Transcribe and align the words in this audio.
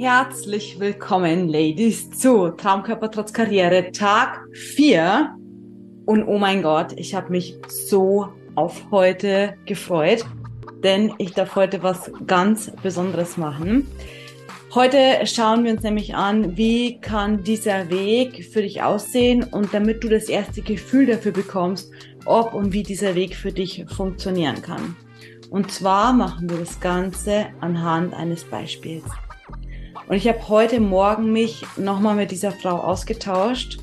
Herzlich 0.00 0.80
willkommen, 0.80 1.46
Ladies, 1.50 2.08
zu 2.08 2.48
Traumkörper 2.52 3.10
trotz 3.10 3.34
Karriere, 3.34 3.92
Tag 3.92 4.40
4. 4.54 5.36
Und 6.06 6.24
oh 6.24 6.38
mein 6.38 6.62
Gott, 6.62 6.94
ich 6.96 7.14
habe 7.14 7.28
mich 7.30 7.58
so 7.68 8.28
auf 8.54 8.90
heute 8.90 9.58
gefreut, 9.66 10.24
denn 10.82 11.12
ich 11.18 11.34
darf 11.34 11.54
heute 11.54 11.82
was 11.82 12.10
ganz 12.26 12.72
Besonderes 12.82 13.36
machen. 13.36 13.86
Heute 14.74 15.26
schauen 15.26 15.64
wir 15.64 15.72
uns 15.72 15.82
nämlich 15.82 16.14
an, 16.14 16.56
wie 16.56 16.98
kann 16.98 17.44
dieser 17.44 17.90
Weg 17.90 18.46
für 18.50 18.62
dich 18.62 18.82
aussehen 18.82 19.44
und 19.44 19.74
damit 19.74 20.02
du 20.02 20.08
das 20.08 20.30
erste 20.30 20.62
Gefühl 20.62 21.04
dafür 21.04 21.32
bekommst, 21.32 21.92
ob 22.24 22.54
und 22.54 22.72
wie 22.72 22.84
dieser 22.84 23.14
Weg 23.14 23.36
für 23.36 23.52
dich 23.52 23.84
funktionieren 23.94 24.62
kann. 24.62 24.96
Und 25.50 25.70
zwar 25.70 26.14
machen 26.14 26.48
wir 26.48 26.56
das 26.56 26.80
Ganze 26.80 27.48
anhand 27.60 28.14
eines 28.14 28.44
Beispiels. 28.44 29.04
Und 30.10 30.16
ich 30.16 30.28
habe 30.28 30.48
heute 30.48 30.80
Morgen 30.80 31.32
mich 31.32 31.64
nochmal 31.78 32.16
mit 32.16 32.30
dieser 32.30 32.50
Frau 32.52 32.80
ausgetauscht, 32.80 33.78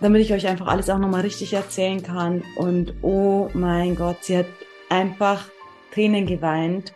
damit 0.00 0.22
ich 0.22 0.32
euch 0.32 0.46
einfach 0.46 0.68
alles 0.68 0.88
auch 0.88 0.98
nochmal 0.98 1.22
richtig 1.22 1.54
erzählen 1.54 2.02
kann. 2.02 2.44
Und 2.56 2.94
oh 3.02 3.48
mein 3.54 3.96
Gott, 3.96 4.18
sie 4.20 4.36
hat 4.36 4.46
einfach 4.90 5.46
Tränen 5.92 6.26
geweint 6.26 6.92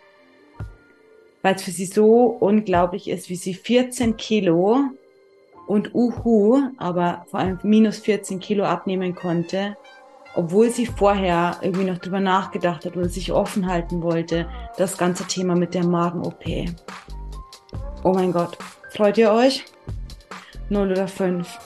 weil 1.41 1.55
es 1.55 1.63
für 1.63 1.71
sie 1.71 1.85
so 1.85 2.25
unglaublich 2.39 3.09
ist, 3.09 3.29
wie 3.29 3.35
sie 3.35 3.53
14 3.53 4.17
Kilo 4.17 4.79
und 5.67 5.93
Uhu, 5.93 6.61
aber 6.77 7.25
vor 7.29 7.39
allem 7.39 7.59
minus 7.63 7.99
14 7.99 8.39
Kilo 8.39 8.65
abnehmen 8.65 9.15
konnte, 9.15 9.77
obwohl 10.33 10.69
sie 10.69 10.85
vorher 10.85 11.57
irgendwie 11.61 11.85
noch 11.85 11.97
drüber 11.97 12.19
nachgedacht 12.19 12.85
hat 12.85 12.95
oder 12.95 13.09
sich 13.09 13.31
offen 13.31 13.67
halten 13.67 14.01
wollte, 14.01 14.47
das 14.77 14.97
ganze 14.97 15.25
Thema 15.25 15.55
mit 15.55 15.73
der 15.73 15.85
Magen-OP. 15.85 16.45
Oh 18.03 18.13
mein 18.13 18.31
Gott, 18.31 18.57
freut 18.91 19.17
ihr 19.17 19.31
euch? 19.31 19.65
Null 20.69 20.91
oder 20.91 21.07
fünf? 21.07 21.59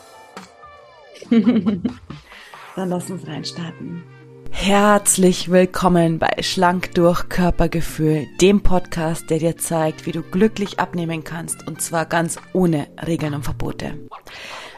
Dann 1.30 2.90
lass 2.90 3.10
uns 3.10 3.26
reinstarten. 3.28 4.04
Herzlich 4.52 5.52
willkommen 5.52 6.18
bei 6.18 6.42
Schlank 6.42 6.94
durch 6.96 7.30
Körpergefühl, 7.30 8.26
dem 8.42 8.62
Podcast, 8.62 9.30
der 9.30 9.40
dir 9.40 9.58
zeigt, 9.58 10.06
wie 10.06 10.12
du 10.12 10.24
glücklich 10.24 10.80
abnehmen 10.80 11.24
kannst 11.24 11.68
und 11.68 11.82
zwar 11.82 12.06
ganz 12.06 12.38
ohne 12.54 12.88
Regeln 13.06 13.34
und 13.34 13.44
Verbote. 13.44 14.00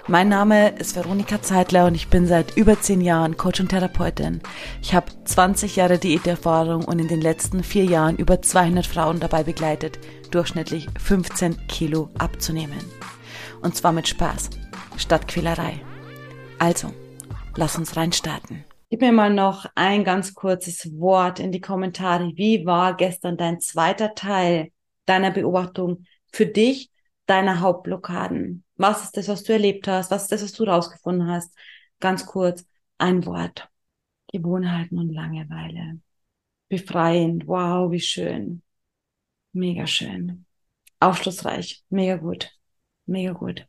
Mein 0.09 0.29
Name 0.29 0.69
ist 0.69 0.95
Veronika 0.95 1.41
Zeitler 1.41 1.85
und 1.85 1.93
ich 1.93 2.07
bin 2.07 2.27
seit 2.27 2.55
über 2.55 2.79
zehn 2.79 3.01
Jahren 3.01 3.35
Coach 3.35 3.59
und 3.59 3.67
Therapeutin. 3.67 4.39
Ich 4.81 4.93
habe 4.93 5.07
20 5.25 5.75
Jahre 5.75 5.97
Diäterfahrung 5.97 6.85
und 6.85 6.99
in 6.99 7.09
den 7.09 7.19
letzten 7.19 7.61
vier 7.61 7.83
Jahren 7.83 8.15
über 8.15 8.41
200 8.41 8.85
Frauen 8.85 9.19
dabei 9.19 9.43
begleitet, 9.43 9.99
durchschnittlich 10.31 10.87
15 10.97 11.67
Kilo 11.67 12.09
abzunehmen. 12.17 12.79
Und 13.61 13.75
zwar 13.75 13.91
mit 13.91 14.07
Spaß, 14.07 14.49
statt 14.95 15.27
Quälerei. 15.27 15.81
Also, 16.57 16.93
lass 17.57 17.77
uns 17.77 17.97
reinstarten. 17.97 18.63
Gib 18.89 19.01
mir 19.01 19.11
mal 19.11 19.33
noch 19.33 19.65
ein 19.75 20.05
ganz 20.05 20.33
kurzes 20.33 20.89
Wort 20.97 21.41
in 21.41 21.51
die 21.51 21.59
Kommentare. 21.59 22.31
Wie 22.35 22.65
war 22.65 22.95
gestern 22.95 23.35
dein 23.35 23.59
zweiter 23.59 24.15
Teil 24.15 24.71
deiner 25.05 25.31
Beobachtung 25.31 26.05
für 26.31 26.45
dich, 26.45 26.91
deiner 27.25 27.59
Hauptblockaden? 27.59 28.63
Was 28.77 29.03
ist 29.05 29.17
das, 29.17 29.27
was 29.27 29.43
du 29.43 29.53
erlebt 29.53 29.87
hast? 29.87 30.11
Was 30.11 30.23
ist 30.23 30.31
das, 30.31 30.43
was 30.43 30.53
du 30.53 30.63
rausgefunden 30.63 31.27
hast? 31.27 31.53
Ganz 31.99 32.25
kurz, 32.25 32.65
ein 32.97 33.25
Wort. 33.25 33.69
Gewohnheiten 34.31 34.99
und 34.99 35.11
Langeweile. 35.13 35.99
Befreiend. 36.69 37.47
Wow, 37.47 37.91
wie 37.91 37.99
schön. 37.99 38.61
Mega 39.53 39.87
schön. 39.87 40.45
Aufschlussreich. 40.99 41.83
Mega 41.89 42.17
gut. 42.17 42.51
Mega 43.05 43.31
gut. 43.33 43.65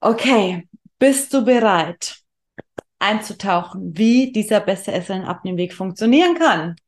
Okay, 0.00 0.68
bist 0.98 1.32
du 1.34 1.44
bereit? 1.44 2.22
einzutauchen, 2.98 3.96
wie 3.96 4.32
dieser 4.32 4.60
beste 4.60 4.92
Essen 4.92 5.22
Abnehmweg 5.22 5.74
funktionieren 5.74 6.34
kann. 6.36 6.76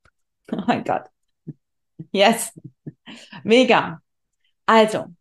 Oh 0.52 0.64
mein 0.66 0.82
Gott. 0.82 1.04
Yes. 2.10 2.52
Mega. 3.44 4.02
Also, 4.66 5.14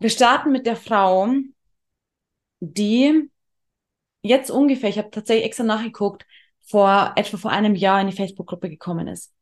wir 0.00 0.10
starten 0.10 0.50
mit 0.50 0.66
der 0.66 0.76
Frau, 0.76 1.28
die 2.60 3.30
jetzt 4.22 4.50
ungefähr, 4.50 4.90
ich 4.90 4.98
habe 4.98 5.10
tatsächlich 5.10 5.46
extra 5.46 5.64
nachgeguckt, 5.64 6.26
vor 6.62 7.12
etwa 7.16 7.36
vor 7.36 7.50
einem 7.50 7.74
Jahr 7.74 8.00
in 8.00 8.08
die 8.08 8.16
Facebook-Gruppe 8.16 8.68
gekommen 8.68 9.08
ist. 9.08 9.32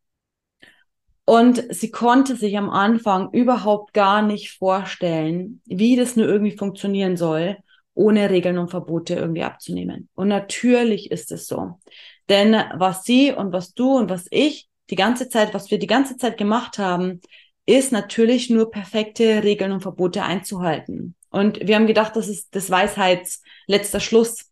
Und 1.25 1.63
sie 1.75 1.91
konnte 1.91 2.37
sich 2.37 2.57
am 2.57 2.71
Anfang 2.71 3.31
überhaupt 3.33 3.93
gar 3.93 4.23
nicht 4.23 4.53
vorstellen, 4.53 5.61
wie 5.67 5.95
das 5.95 6.17
nur 6.17 6.27
irgendwie 6.27 6.57
funktionieren 6.57 7.17
soll 7.17 7.59
ohne 7.99 8.31
Regeln 8.31 8.59
und 8.59 8.71
Verbote 8.71 9.17
irgendwie 9.17 9.43
abzunehmen. 9.43 10.09
Und 10.15 10.29
natürlich 10.29 11.11
ist 11.11 11.33
es 11.33 11.49
so. 11.49 11.81
Denn 12.29 12.53
was 12.75 13.03
sie 13.03 13.33
und 13.33 13.53
was 13.53 13.75
du 13.75 13.97
und 13.97 14.09
was 14.09 14.27
ich 14.31 14.69
die 14.89 14.95
ganze 14.95 15.29
Zeit, 15.29 15.53
was 15.53 15.71
wir 15.73 15.81
die 15.81 15.89
ganze 15.89 16.17
Zeit 16.17 16.39
gemacht 16.39 16.79
haben, 16.79 17.21
ist 17.69 17.93
natürlich 17.93 18.49
nur 18.49 18.71
perfekte 18.71 19.45
Regeln 19.45 19.73
und 19.73 19.83
Verbote 19.83 20.23
einzuhalten. 20.23 21.15
Und 21.29 21.61
wir 21.61 21.75
haben 21.77 21.87
gedacht, 21.87 22.17
das 22.17 22.27
ist 22.27 22.55
das 22.55 22.71
Weisheits 22.71 23.43
letzter 23.67 24.01
Schluss. 24.01 24.47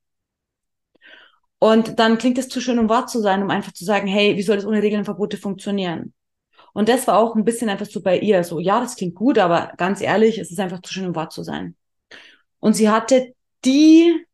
Und 1.58 1.98
dann 1.98 2.18
klingt 2.18 2.36
es 2.36 2.50
zu 2.50 2.60
schön, 2.60 2.78
um 2.78 2.90
wahr 2.90 3.06
zu 3.06 3.22
sein, 3.22 3.42
um 3.42 3.48
einfach 3.48 3.72
zu 3.72 3.86
sagen, 3.86 4.06
hey, 4.06 4.36
wie 4.36 4.42
soll 4.42 4.56
das 4.56 4.66
ohne 4.66 4.82
Regeln 4.82 5.00
und 5.00 5.04
Verbote 5.06 5.38
funktionieren? 5.38 6.12
Und 6.74 6.90
das 6.90 7.06
war 7.06 7.18
auch 7.18 7.34
ein 7.34 7.46
bisschen 7.46 7.70
einfach 7.70 7.86
so 7.86 8.02
bei 8.02 8.18
ihr, 8.18 8.44
so, 8.44 8.60
ja, 8.60 8.80
das 8.80 8.96
klingt 8.96 9.14
gut, 9.14 9.38
aber 9.38 9.72
ganz 9.78 10.02
ehrlich, 10.02 10.36
es 10.36 10.50
ist 10.50 10.60
einfach 10.60 10.82
zu 10.82 10.92
schön, 10.92 11.06
um 11.06 11.14
wahr 11.14 11.30
zu 11.30 11.42
sein. 11.42 11.74
Und 12.60 12.74
sie 12.74 12.90
hatte 12.90 13.34
die 13.64 14.26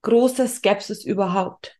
große 0.00 0.48
Skepsis 0.48 1.04
überhaupt. 1.04 1.78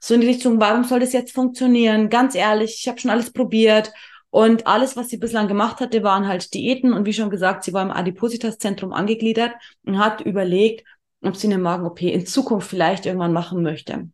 So 0.00 0.14
in 0.14 0.22
die 0.22 0.28
Richtung, 0.28 0.58
warum 0.60 0.84
soll 0.84 1.00
das 1.00 1.12
jetzt 1.12 1.34
funktionieren? 1.34 2.08
Ganz 2.08 2.34
ehrlich, 2.34 2.78
ich 2.80 2.88
habe 2.88 2.98
schon 2.98 3.10
alles 3.10 3.30
probiert 3.34 3.92
und 4.30 4.66
alles, 4.66 4.96
was 4.96 5.08
sie 5.08 5.16
bislang 5.16 5.48
gemacht 5.48 5.80
hatte, 5.80 6.02
waren 6.02 6.28
halt 6.28 6.52
Diäten 6.52 6.92
und 6.92 7.06
wie 7.06 7.12
schon 7.12 7.30
gesagt, 7.30 7.64
sie 7.64 7.72
war 7.72 7.82
im 7.82 7.90
Adipositas-Zentrum 7.90 8.92
angegliedert 8.92 9.52
und 9.84 9.98
hat 9.98 10.20
überlegt, 10.20 10.86
ob 11.22 11.36
sie 11.36 11.46
eine 11.46 11.58
Magen-OP 11.58 12.02
in 12.02 12.26
Zukunft 12.26 12.68
vielleicht 12.68 13.06
irgendwann 13.06 13.32
machen 13.32 13.62
möchte. 13.62 14.08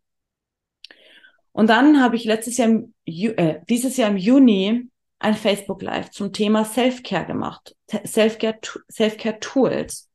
Und 1.53 1.69
dann 1.69 2.01
habe 2.01 2.17
ich 2.17 2.25
letztes 2.25 2.57
Jahr, 2.57 2.69
im, 2.69 2.95
äh, 3.05 3.61
dieses 3.69 3.97
Jahr 3.97 4.11
im 4.11 4.17
Juni 4.17 4.89
ein 5.19 5.35
Facebook 5.35 5.83
Live 5.83 6.11
zum 6.11 6.33
Thema 6.33 6.65
Self-Care 6.65 7.27
gemacht. 7.27 7.77
Self-Care 7.89 8.59
Self-Care 8.91 9.41
Tools. 9.41 10.09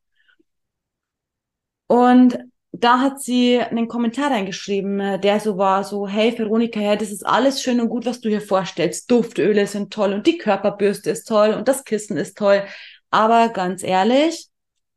Und 1.88 2.38
da 2.72 3.00
hat 3.00 3.22
sie 3.22 3.60
einen 3.60 3.88
Kommentar 3.88 4.32
reingeschrieben, 4.32 5.00
äh, 5.00 5.20
der 5.20 5.40
so 5.40 5.58
war, 5.58 5.84
so, 5.84 6.08
hey 6.08 6.38
Veronika, 6.38 6.80
ja, 6.80 6.96
das 6.96 7.12
ist 7.12 7.26
alles 7.26 7.62
schön 7.62 7.82
und 7.82 7.90
gut, 7.90 8.06
was 8.06 8.22
du 8.22 8.30
hier 8.30 8.42
vorstellst. 8.42 9.10
Duftöle 9.10 9.66
sind 9.68 9.92
toll 9.92 10.14
und 10.14 10.28
die 10.28 10.38
Körperbürste 10.38 11.10
ist 11.10 11.28
toll 11.28 11.54
und 11.54 11.68
das 11.68 11.84
Kissen 11.84 12.18
ist 12.18 12.38
toll. 12.38 12.64
Aber 13.10 13.50
ganz 13.50 13.84
ehrlich, 13.84 14.48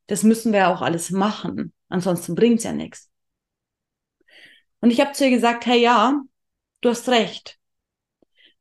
das 0.06 0.22
müssen 0.22 0.52
wir 0.52 0.60
ja 0.60 0.74
auch 0.74 0.82
alles 0.82 1.10
machen. 1.10 1.72
Ansonsten 1.88 2.34
bringt's 2.34 2.64
ja 2.64 2.72
nichts. 2.72 3.10
Und 4.80 4.90
ich 4.90 5.00
habe 5.00 5.12
zu 5.12 5.24
ihr 5.24 5.30
gesagt, 5.30 5.64
hey 5.66 5.80
ja, 5.80 6.20
du 6.80 6.90
hast 6.90 7.08
recht. 7.08 7.58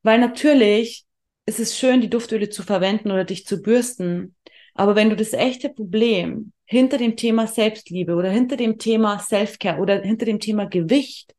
Weil 0.03 0.19
natürlich 0.19 1.05
ist 1.45 1.59
es 1.59 1.77
schön, 1.77 2.01
die 2.01 2.09
Duftöle 2.09 2.49
zu 2.49 2.63
verwenden 2.63 3.11
oder 3.11 3.25
dich 3.25 3.45
zu 3.45 3.61
bürsten. 3.61 4.35
Aber 4.73 4.95
wenn 4.95 5.09
du 5.09 5.15
das 5.15 5.33
echte 5.33 5.69
Problem 5.69 6.53
hinter 6.71 6.97
dem 6.97 7.17
Thema 7.17 7.47
Selbstliebe 7.47 8.15
oder 8.15 8.29
hinter 8.29 8.55
dem 8.55 8.77
Thema 8.77 9.19
Selfcare 9.19 9.81
oder 9.81 10.01
hinter 10.03 10.25
dem 10.25 10.39
Thema 10.39 10.67
Gewicht 10.67 11.35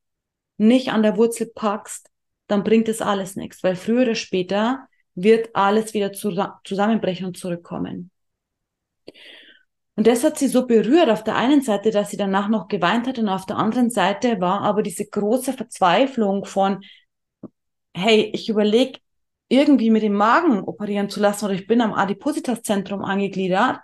nicht 0.59 0.93
an 0.93 1.03
der 1.03 1.17
Wurzel 1.17 1.51
packst, 1.55 2.11
dann 2.49 2.63
bringt 2.63 2.87
es 2.91 3.01
alles 3.01 3.35
nichts, 3.35 3.63
weil 3.63 3.75
früher 3.75 4.03
oder 4.03 4.15
später 4.15 4.87
wird 5.15 5.49
alles 5.55 5.95
wieder 5.95 6.13
zusammenbrechen 6.13 7.25
und 7.25 7.39
zurückkommen. 7.39 8.11
Und 9.97 10.07
das 10.07 10.23
hat 10.23 10.39
sie 10.39 10.49
so 10.49 10.67
berührt 10.67 11.09
auf 11.09 11.25
der 11.25 11.37
einen 11.37 11.63
Seite, 11.63 11.93
dass 11.93 12.11
sie 12.11 12.19
danach 12.19 12.49
noch 12.51 12.69
geweint 12.69 13.07
hat 13.07 13.19
und 13.19 13.31
auf 13.31 13.47
der 13.47 13.57
anderen 13.57 13.89
Seite 13.89 14.39
war 14.39 14.61
aber 14.61 14.83
diese 14.83 15.07
große 15.07 15.55
Verzweiflung 15.55 16.45
von, 16.45 16.85
hey, 17.95 18.31
ich 18.35 18.51
überlege 18.51 18.99
irgendwie 19.49 19.89
mit 19.89 20.03
dem 20.03 20.13
Magen 20.13 20.61
operieren 20.61 21.09
zu 21.09 21.21
lassen 21.21 21.47
oder 21.47 21.55
ich 21.55 21.67
bin 21.67 21.81
am 21.81 21.95
Adipositas-Zentrum 21.95 23.03
angegliedert 23.03 23.81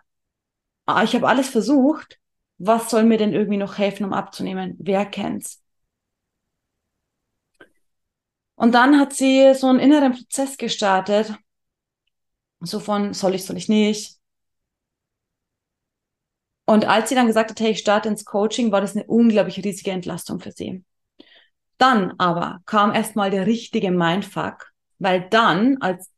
ich 1.05 1.15
habe 1.15 1.29
alles 1.29 1.49
versucht, 1.49 2.19
was 2.59 2.91
soll 2.91 3.05
mir 3.05 3.19
denn 3.19 3.33
irgendwie 3.33 3.59
noch 3.59 3.79
helfen, 3.79 4.05
um 4.05 4.13
abzunehmen? 4.13 4.77
Wer 4.79 5.07
kennt's? 5.07 5.63
Und 8.57 8.73
dann 8.75 8.99
hat 8.99 9.13
sie 9.13 9.55
so 9.55 9.69
einen 9.69 9.79
inneren 9.79 10.13
Prozess 10.13 10.57
gestartet, 10.57 11.33
so 12.61 12.81
von 12.81 13.15
soll 13.15 13.35
ich, 13.35 13.45
soll 13.45 13.57
ich 13.57 13.69
nicht. 13.69 14.19
Und 16.67 16.85
als 16.85 17.09
sie 17.09 17.15
dann 17.15 17.29
gesagt 17.29 17.51
hat, 17.51 17.61
hey, 17.61 17.71
ich 17.71 17.79
starte 17.79 18.09
ins 18.09 18.25
Coaching, 18.25 18.73
war 18.73 18.81
das 18.81 18.95
eine 18.95 19.07
unglaublich 19.07 19.65
riesige 19.65 19.91
Entlastung 19.91 20.41
für 20.41 20.53
sie. 20.53 20.85
Dann 21.79 22.15
aber 22.19 22.61
kam 22.67 22.93
erstmal 22.93 23.31
der 23.31 23.47
richtige 23.47 23.91
Mindfuck 23.91 24.73
weil 24.99 25.29
dann, 25.31 25.79
als, 25.81 26.11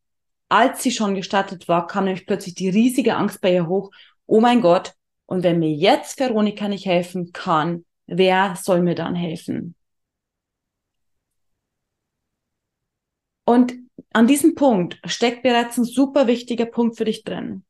als 0.49 0.83
sie 0.83 0.91
schon 0.91 1.15
gestartet 1.15 1.67
war, 1.67 1.87
kam 1.87 2.05
nämlich 2.05 2.25
plötzlich 2.25 2.55
die 2.55 2.69
riesige 2.69 3.15
Angst 3.15 3.41
bei 3.41 3.53
ihr 3.53 3.67
hoch. 3.67 3.91
Oh 4.31 4.39
mein 4.39 4.61
Gott, 4.61 4.93
und 5.25 5.43
wenn 5.43 5.59
mir 5.59 5.73
jetzt 5.73 6.17
Veronika 6.17 6.69
nicht 6.69 6.85
helfen 6.85 7.33
kann, 7.33 7.83
wer 8.05 8.55
soll 8.55 8.81
mir 8.81 8.95
dann 8.95 9.13
helfen? 9.13 9.75
Und 13.43 13.73
an 14.13 14.27
diesem 14.27 14.55
Punkt 14.55 15.01
steckt 15.03 15.43
bereits 15.43 15.77
ein 15.77 15.83
super 15.83 16.27
wichtiger 16.27 16.65
Punkt 16.65 16.95
für 16.95 17.03
dich 17.03 17.25
drin. 17.25 17.65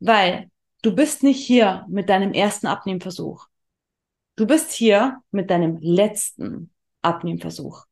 Weil 0.00 0.50
du 0.80 0.94
bist 0.94 1.22
nicht 1.22 1.44
hier 1.44 1.84
mit 1.90 2.08
deinem 2.08 2.32
ersten 2.32 2.66
Abnehmversuch. 2.66 3.46
Du 4.36 4.46
bist 4.46 4.72
hier 4.72 5.20
mit 5.32 5.50
deinem 5.50 5.76
letzten 5.82 6.72
Abnehmversuch. 7.02 7.84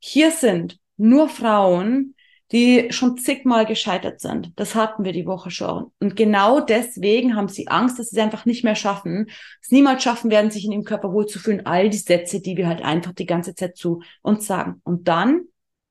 Hier 0.00 0.32
sind 0.32 0.78
nur 0.98 1.30
Frauen, 1.30 2.14
die 2.52 2.90
schon 2.92 3.18
zigmal 3.18 3.66
gescheitert 3.66 4.20
sind. 4.20 4.52
Das 4.56 4.74
hatten 4.74 5.04
wir 5.04 5.12
die 5.12 5.26
Woche 5.26 5.50
schon. 5.50 5.92
Und 6.00 6.16
genau 6.16 6.60
deswegen 6.60 7.36
haben 7.36 7.48
sie 7.48 7.68
Angst, 7.68 7.98
dass 7.98 8.08
sie 8.08 8.16
es 8.16 8.22
einfach 8.22 8.46
nicht 8.46 8.64
mehr 8.64 8.74
schaffen, 8.74 9.30
es 9.60 9.70
niemals 9.70 10.02
schaffen 10.02 10.30
werden, 10.30 10.50
sich 10.50 10.64
in 10.64 10.72
ihrem 10.72 10.84
Körper 10.84 11.12
wohlzufühlen. 11.12 11.66
All 11.66 11.90
die 11.90 11.98
Sätze, 11.98 12.40
die 12.40 12.56
wir 12.56 12.66
halt 12.66 12.82
einfach 12.82 13.12
die 13.12 13.26
ganze 13.26 13.54
Zeit 13.54 13.76
zu 13.76 14.02
uns 14.22 14.46
sagen. 14.46 14.80
Und 14.84 15.08
dann 15.08 15.42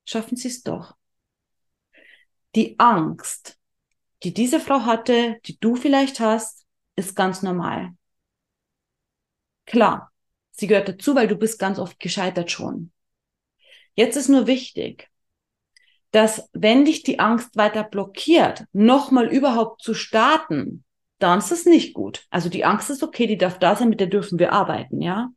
schaffen 0.04 0.36
sie 0.36 0.48
es 0.48 0.62
doch. 0.62 0.96
Die 2.56 2.78
Angst, 2.78 3.56
die 4.24 4.34
diese 4.34 4.58
Frau 4.58 4.80
hatte, 4.80 5.38
die 5.46 5.58
du 5.60 5.76
vielleicht 5.76 6.18
hast, 6.18 6.66
ist 6.96 7.14
ganz 7.14 7.42
normal. 7.42 7.92
Klar, 9.64 10.10
sie 10.50 10.66
gehört 10.66 10.88
dazu, 10.88 11.14
weil 11.14 11.28
du 11.28 11.36
bist 11.36 11.58
ganz 11.60 11.78
oft 11.78 12.00
gescheitert 12.00 12.50
schon. 12.50 12.90
Jetzt 13.94 14.16
ist 14.16 14.28
nur 14.28 14.46
wichtig, 14.46 15.08
dass 16.10 16.48
wenn 16.52 16.84
dich 16.84 17.02
die 17.02 17.18
Angst 17.18 17.56
weiter 17.56 17.84
blockiert, 17.84 18.64
nochmal 18.72 19.28
überhaupt 19.28 19.82
zu 19.82 19.94
starten, 19.94 20.84
dann 21.18 21.38
ist 21.40 21.52
es 21.52 21.66
nicht 21.66 21.94
gut. 21.94 22.26
Also 22.30 22.48
die 22.48 22.64
Angst 22.64 22.90
ist 22.90 23.02
okay, 23.02 23.26
die 23.26 23.38
darf 23.38 23.58
da 23.58 23.76
sein, 23.76 23.88
mit 23.88 24.00
der 24.00 24.06
dürfen 24.06 24.38
wir 24.38 24.52
arbeiten, 24.52 25.02
ja. 25.02 25.30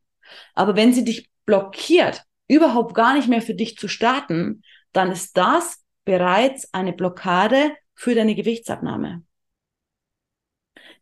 Aber 0.54 0.76
wenn 0.76 0.94
sie 0.94 1.04
dich 1.04 1.28
blockiert, 1.44 2.22
überhaupt 2.48 2.94
gar 2.94 3.14
nicht 3.14 3.28
mehr 3.28 3.42
für 3.42 3.54
dich 3.54 3.76
zu 3.76 3.88
starten, 3.88 4.62
dann 4.92 5.10
ist 5.10 5.36
das 5.36 5.82
bereits 6.04 6.72
eine 6.72 6.92
Blockade 6.92 7.72
für 7.94 8.14
deine 8.14 8.34
Gewichtsabnahme. 8.34 9.22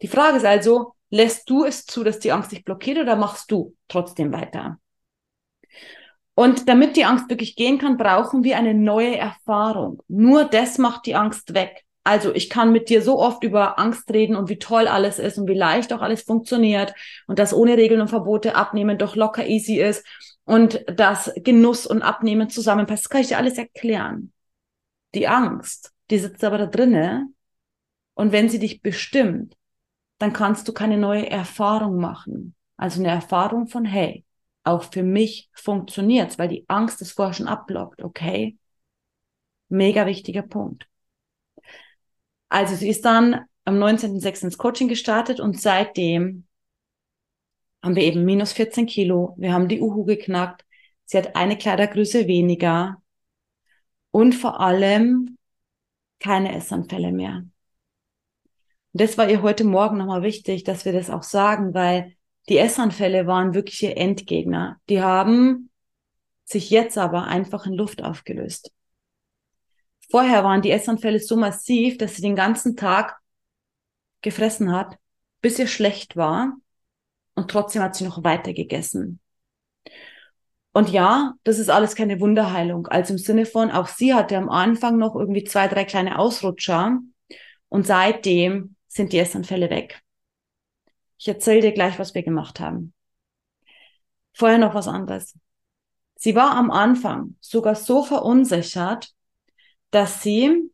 Die 0.03 0.09
Frage 0.09 0.39
ist 0.39 0.47
also, 0.47 0.95
lässt 1.11 1.49
du 1.51 1.65
es 1.65 1.85
zu, 1.85 2.05
dass 2.05 2.19
die 2.19 2.33
Angst 2.33 2.53
dich 2.53 2.65
blockiert 2.65 2.99
oder 2.99 3.17
machst 3.17 3.51
du 3.51 3.77
trotzdem 3.89 4.33
weiter? 4.33 4.79
Und 6.41 6.71
damit 6.71 6.97
die 6.97 7.05
Angst 7.05 7.29
wirklich 7.29 7.55
gehen 7.55 7.77
kann, 7.77 7.99
brauchen 7.99 8.45
wir 8.45 8.57
eine 8.57 8.73
neue 8.73 9.15
Erfahrung. 9.15 10.03
Nur 10.09 10.45
das 10.45 10.79
macht 10.79 11.05
die 11.05 11.15
Angst 11.15 11.53
weg. 11.53 11.85
Also 12.03 12.35
ich 12.35 12.49
kann 12.49 12.73
mit 12.73 12.89
dir 12.89 13.03
so 13.03 13.19
oft 13.19 13.45
über 13.45 13.79
Angst 13.79 14.11
reden 14.11 14.37
und 14.37 14.49
wie 14.49 14.59
toll 14.59 14.89
alles 14.89 15.19
ist 15.19 15.37
und 15.37 15.47
wie 15.51 15.55
leicht 15.55 15.93
auch 15.93 16.01
alles 16.01 16.23
funktioniert 16.23 16.95
und 17.27 17.39
dass 17.39 17.53
ohne 17.53 17.77
Regeln 17.77 18.01
und 18.01 18.09
Verbote 18.09 18.57
abnehmen 18.57 18.97
doch 18.97 19.17
locker 19.17 19.47
easy 19.47 19.83
ist 19.83 20.03
und 20.47 20.83
dass 20.87 21.31
Genuss 21.37 21.87
und 21.87 22.01
Abnehmen 22.01 22.49
zusammenpasst. 22.49 23.05
Das 23.05 23.11
kann 23.11 23.21
ich 23.21 23.29
dir 23.29 23.37
alles 23.37 23.59
erklären. 23.59 24.33
Die 25.15 25.29
Angst, 25.29 25.93
die 26.09 26.19
sitzt 26.19 26.43
aber 26.43 26.57
da 26.57 26.65
drinne 26.65 27.27
und 28.15 28.33
wenn 28.33 28.49
sie 28.49 28.61
dich 28.61 28.81
bestimmt, 28.81 29.59
dann 30.17 30.33
kannst 30.33 30.67
du 30.69 30.73
keine 30.73 30.97
neue 30.97 31.31
Erfahrung 31.31 31.99
machen. 31.99 32.55
Also 32.79 33.01
eine 33.01 33.11
Erfahrung 33.11 33.67
von, 33.67 33.85
hey, 33.85 34.25
auch 34.71 34.85
für 34.93 35.03
mich 35.03 35.51
funktioniert's, 35.55 36.39
weil 36.39 36.49
die 36.49 36.65
Angst 36.69 37.03
es 37.03 37.13
vorher 37.13 37.35
schon 37.35 37.49
abblockt, 37.49 38.03
okay? 38.03 38.57
Mega 39.69 40.07
wichtiger 40.07 40.43
Punkt. 40.43 40.89
Also 42.49 42.75
sie 42.75 42.89
ist 42.89 43.05
dann 43.05 43.45
am 43.65 43.77
19.06. 43.77 44.45
ins 44.45 44.59
Coaching 44.59 44.89
gestartet 44.89 45.41
und 45.41 45.61
seitdem 45.61 46.47
haben 47.83 47.97
wir 47.97 48.03
eben 48.03 48.25
minus 48.25 48.53
14 48.53 48.87
Kilo. 48.87 49.35
Wir 49.39 49.53
haben 49.53 49.69
die 49.69 49.81
Uhu 49.81 50.05
geknackt. 50.05 50.65
Sie 51.05 51.17
hat 51.17 51.37
eine 51.37 51.57
Kleidergröße 51.57 52.27
weniger 52.27 53.03
und 54.11 54.35
vor 54.35 54.61
allem 54.61 55.39
keine 56.19 56.55
Essanfälle 56.55 57.13
mehr. 57.13 57.45
Und 58.93 59.01
das 59.01 59.17
war 59.17 59.31
ihr 59.31 59.43
heute 59.43 59.65
Morgen 59.65 59.99
nochmal 59.99 60.23
wichtig, 60.23 60.65
dass 60.65 60.85
wir 60.85 60.93
das 60.93 61.11
auch 61.11 61.23
sagen, 61.23 61.75
weil 61.75 62.15
die 62.51 62.59
Essanfälle 62.59 63.27
waren 63.27 63.55
wirklich 63.55 63.83
ihr 63.83 63.97
Endgegner. 63.97 64.81
Die 64.89 65.01
haben 65.01 65.71
sich 66.45 66.69
jetzt 66.69 66.99
aber 66.99 67.25
einfach 67.25 67.65
in 67.65 67.75
Luft 67.75 68.03
aufgelöst. 68.03 68.73
Vorher 70.11 70.43
waren 70.43 70.61
die 70.61 70.73
Essanfälle 70.73 71.21
so 71.21 71.37
massiv, 71.37 71.97
dass 71.97 72.17
sie 72.17 72.23
den 72.23 72.35
ganzen 72.35 72.77
Tag 72.77 73.17
gefressen 74.23 74.73
hat, 74.73 74.97
bis 75.41 75.61
ihr 75.61 75.69
schlecht 75.69 76.17
war. 76.17 76.57
Und 77.37 77.51
trotzdem 77.51 77.83
hat 77.83 77.95
sie 77.95 78.05
noch 78.05 78.25
weiter 78.25 78.53
gegessen. 78.53 79.21
Und 80.73 80.91
ja, 80.91 81.35
das 81.45 81.61
ist 81.61 81.71
alles 81.71 81.95
keine 81.95 82.19
Wunderheilung. 82.19 82.89
Also 82.89 83.15
im 83.15 83.19
Sinne 83.19 83.47
von, 83.47 83.71
auch 83.71 83.87
sie 83.87 84.13
hatte 84.13 84.37
am 84.37 84.49
Anfang 84.49 84.99
noch 84.99 85.15
irgendwie 85.15 85.45
zwei, 85.45 85.69
drei 85.69 85.85
kleine 85.85 86.19
Ausrutscher. 86.19 86.99
Und 87.69 87.87
seitdem 87.87 88.75
sind 88.89 89.13
die 89.13 89.19
Essanfälle 89.19 89.71
weg. 89.71 90.03
Ich 91.21 91.29
erzähle 91.29 91.61
dir 91.61 91.73
gleich, 91.73 91.99
was 91.99 92.15
wir 92.15 92.23
gemacht 92.23 92.61
haben. 92.61 92.95
Vorher 94.33 94.57
noch 94.57 94.75
was 94.75 94.89
anderes. 94.89 95.39
Sie 96.17 96.35
war 96.35 96.53
am 96.53 96.71
Anfang 96.71 97.37
sogar 97.41 97.75
so 97.75 98.03
verunsichert, 98.03 99.13
dass 99.91 100.23
sie 100.23 100.71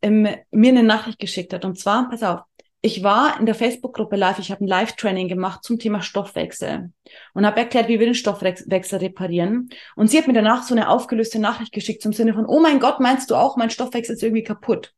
im, 0.00 0.22
mir 0.22 0.68
eine 0.70 0.84
Nachricht 0.84 1.18
geschickt 1.18 1.52
hat. 1.52 1.64
Und 1.64 1.76
zwar, 1.76 2.08
pass 2.08 2.22
auf, 2.22 2.42
ich 2.82 3.02
war 3.02 3.40
in 3.40 3.46
der 3.46 3.56
Facebook-Gruppe 3.56 4.14
live, 4.14 4.38
ich 4.38 4.52
habe 4.52 4.64
ein 4.64 4.68
Live-Training 4.68 5.26
gemacht 5.26 5.64
zum 5.64 5.80
Thema 5.80 6.00
Stoffwechsel 6.00 6.92
und 7.34 7.46
habe 7.46 7.58
erklärt, 7.58 7.88
wie 7.88 7.98
wir 7.98 8.06
den 8.06 8.14
Stoffwechsel 8.14 8.98
reparieren. 9.00 9.70
Und 9.96 10.08
sie 10.08 10.18
hat 10.18 10.28
mir 10.28 10.34
danach 10.34 10.62
so 10.62 10.74
eine 10.74 10.88
aufgelöste 10.88 11.40
Nachricht 11.40 11.72
geschickt 11.72 12.02
zum 12.02 12.12
Sinne 12.12 12.32
von, 12.34 12.46
oh 12.46 12.60
mein 12.60 12.78
Gott, 12.78 13.00
meinst 13.00 13.28
du 13.32 13.34
auch, 13.34 13.56
mein 13.56 13.70
Stoffwechsel 13.70 14.14
ist 14.14 14.22
irgendwie 14.22 14.44
kaputt? 14.44 14.94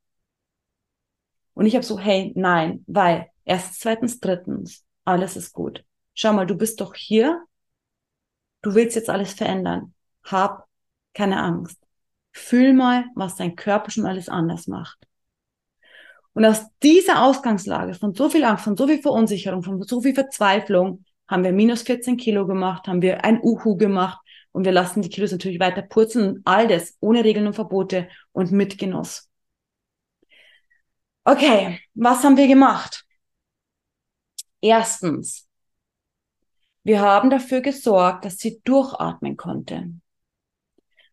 Und 1.55 1.65
ich 1.65 1.75
habe 1.75 1.85
so, 1.85 1.99
hey, 1.99 2.33
nein, 2.37 2.85
weil 2.87 3.31
erstens, 3.45 3.79
zweitens, 3.79 4.21
drittens, 4.21 4.85
alles 5.05 5.37
ist 5.37 5.53
gut. 5.53 5.85
Schau 6.15 6.33
mal, 6.33 6.47
du 6.47 6.57
bist 6.57 6.81
doch 6.81 6.95
hier, 6.95 7.45
du 8.63 8.75
willst 8.75 8.97
jetzt 8.97 9.11
alles 9.11 9.33
verändern. 9.33 9.95
Hab 10.25 10.69
keine 11.13 11.43
Angst. 11.43 11.79
Fühl 12.33 12.73
mal, 12.73 13.05
was 13.15 13.37
dein 13.37 13.57
Körper 13.57 13.91
schon 13.91 14.07
alles 14.07 14.29
anders 14.29 14.67
macht. 14.67 14.99
Und 16.33 16.45
aus 16.45 16.65
dieser 16.83 17.23
Ausgangslage 17.23 17.95
von 17.95 18.15
so 18.15 18.29
viel 18.29 18.45
Angst, 18.45 18.65
von 18.65 18.77
so 18.77 18.89
viel 18.89 19.01
Verunsicherung, 19.01 19.63
von 19.63 19.81
so 19.83 20.01
viel 20.01 20.15
Verzweiflung 20.15 21.05
haben 21.29 21.45
wir 21.45 21.53
minus 21.53 21.83
14 21.83 22.17
Kilo 22.17 22.47
gemacht, 22.47 22.89
haben 22.89 23.03
wir 23.03 23.25
ein 23.25 23.41
Uhu 23.43 23.77
gemacht 23.77 24.19
und 24.53 24.65
wir 24.65 24.73
lassen 24.73 25.03
die 25.03 25.09
Kilos 25.09 25.33
natürlich 25.33 25.61
weiter 25.61 25.83
purzeln. 25.83 26.43
All 26.45 26.69
das 26.69 26.97
ohne 27.01 27.25
Regeln 27.25 27.47
und 27.47 27.55
Verbote 27.55 28.09
und 28.33 28.53
mit 28.53 28.79
Genuss. 28.79 29.29
Okay, 31.25 31.81
was 31.95 32.23
haben 32.23 32.37
wir 32.37 32.49
gemacht? 32.49 33.05
Erstens, 34.65 35.47
wir 36.85 37.03
haben 37.03 37.29
dafür 37.29 37.61
gesorgt, 37.61 38.25
dass 38.25 38.39
sie 38.39 38.63
durchatmen 38.65 39.37
konnte. 39.37 39.93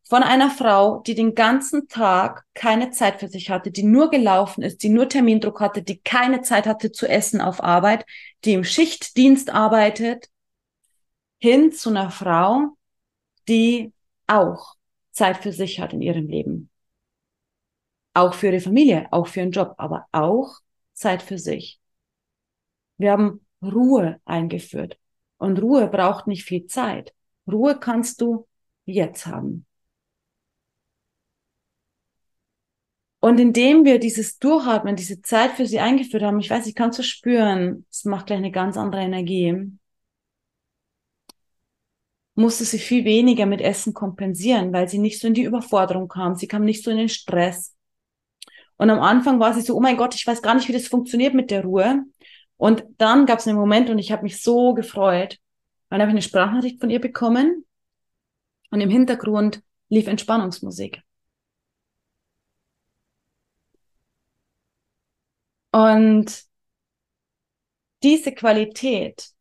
Von 0.07 0.23
einer 0.23 0.49
Frau, 0.49 1.01
die 1.01 1.15
den 1.15 1.35
ganzen 1.35 1.89
Tag 1.89 2.45
keine 2.53 2.91
Zeit 2.91 3.19
für 3.19 3.27
sich 3.27 3.49
hatte, 3.49 3.69
die 3.69 3.83
nur 3.83 4.09
gelaufen 4.09 4.63
ist, 4.63 4.83
die 4.83 4.87
nur 4.87 5.09
Termindruck 5.09 5.59
hatte, 5.59 5.83
die 5.83 5.99
keine 5.99 6.41
Zeit 6.43 6.65
hatte 6.65 6.93
zu 6.93 7.09
essen 7.09 7.41
auf 7.41 7.61
Arbeit, 7.61 8.05
die 8.45 8.53
im 8.53 8.63
Schichtdienst 8.63 9.49
arbeitet, 9.49 10.29
hin 11.37 11.73
zu 11.73 11.89
einer 11.89 12.09
Frau, 12.09 12.77
die 13.49 13.91
auch 14.27 14.75
Zeit 15.11 15.35
für 15.35 15.51
sich 15.51 15.81
hat 15.81 15.91
in 15.91 16.01
ihrem 16.01 16.27
Leben. 16.27 16.69
Auch 18.13 18.33
für 18.33 18.47
ihre 18.47 18.61
Familie, 18.61 19.09
auch 19.11 19.27
für 19.27 19.41
ihren 19.41 19.51
Job, 19.51 19.73
aber 19.77 20.07
auch 20.13 20.59
Zeit 20.93 21.21
für 21.21 21.37
sich. 21.37 21.80
Wir 23.01 23.11
haben 23.11 23.45
Ruhe 23.61 24.19
eingeführt. 24.25 24.97
Und 25.37 25.61
Ruhe 25.61 25.87
braucht 25.87 26.27
nicht 26.27 26.43
viel 26.43 26.67
Zeit. 26.67 27.13
Ruhe 27.51 27.79
kannst 27.79 28.21
du 28.21 28.47
jetzt 28.85 29.25
haben. 29.25 29.65
Und 33.19 33.39
indem 33.39 33.85
wir 33.85 33.99
dieses 33.99 34.39
Durchatmen, 34.39 34.95
diese 34.95 35.21
Zeit 35.21 35.51
für 35.51 35.67
sie 35.67 35.79
eingeführt 35.79 36.23
haben, 36.23 36.39
ich 36.39 36.49
weiß, 36.49 36.65
ich 36.65 36.73
kann 36.75 36.89
es 36.89 36.97
so 36.97 37.03
spüren, 37.03 37.85
es 37.91 38.03
macht 38.05 38.27
gleich 38.27 38.39
eine 38.39 38.51
ganz 38.51 38.77
andere 38.77 39.01
Energie, 39.01 39.71
musste 42.33 42.65
sie 42.65 42.79
viel 42.79 43.05
weniger 43.05 43.45
mit 43.45 43.61
Essen 43.61 43.93
kompensieren, 43.93 44.73
weil 44.73 44.87
sie 44.89 44.97
nicht 44.97 45.19
so 45.19 45.27
in 45.27 45.35
die 45.35 45.43
Überforderung 45.43 46.07
kam. 46.07 46.35
Sie 46.35 46.47
kam 46.47 46.65
nicht 46.65 46.83
so 46.83 46.89
in 46.89 46.97
den 46.97 47.09
Stress. 47.09 47.75
Und 48.77 48.89
am 48.89 48.99
Anfang 48.99 49.39
war 49.39 49.53
sie 49.53 49.61
so, 49.61 49.75
oh 49.75 49.79
mein 49.79 49.97
Gott, 49.97 50.15
ich 50.15 50.25
weiß 50.25 50.41
gar 50.41 50.55
nicht, 50.55 50.67
wie 50.67 50.73
das 50.73 50.87
funktioniert 50.87 51.35
mit 51.35 51.51
der 51.51 51.63
Ruhe. 51.63 52.03
Und 52.61 52.83
dann 52.99 53.25
gab 53.25 53.39
es 53.39 53.47
einen 53.47 53.57
Moment 53.57 53.89
und 53.89 53.97
ich 53.97 54.11
habe 54.11 54.21
mich 54.21 54.43
so 54.43 54.75
gefreut, 54.75 55.39
weil 55.89 55.97
dann 55.97 56.01
habe 56.01 56.11
ich 56.11 56.13
eine 56.13 56.21
Sprachnachricht 56.21 56.79
von 56.79 56.91
ihr 56.91 57.01
bekommen 57.01 57.65
und 58.69 58.81
im 58.81 58.89
Hintergrund 58.91 59.63
lief 59.89 60.05
Entspannungsmusik. 60.05 61.01
Und 65.71 66.43
diese 68.03 68.31
Qualität, 68.31 69.31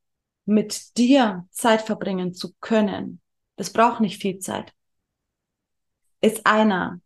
mit 0.46 0.96
dir 0.96 1.46
Zeit 1.50 1.82
verbringen 1.82 2.32
zu 2.32 2.54
können, 2.62 3.20
das 3.56 3.70
braucht 3.70 4.00
nicht 4.00 4.22
viel 4.22 4.38
Zeit, 4.38 4.72
ist 6.22 6.46
einer 6.46 7.02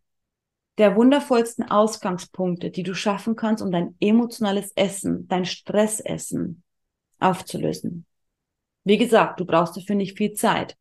der 0.77 0.95
wundervollsten 0.95 1.69
Ausgangspunkte, 1.69 2.69
die 2.69 2.83
du 2.83 2.93
schaffen 2.93 3.35
kannst, 3.35 3.63
um 3.63 3.71
dein 3.71 3.95
emotionales 3.99 4.71
Essen, 4.75 5.27
dein 5.27 5.45
Stressessen 5.45 6.63
aufzulösen. 7.19 8.05
Wie 8.83 8.97
gesagt, 8.97 9.39
du 9.39 9.45
brauchst 9.45 9.77
dafür 9.77 9.95
nicht 9.95 10.17
viel 10.17 10.33
Zeit. 10.33 10.77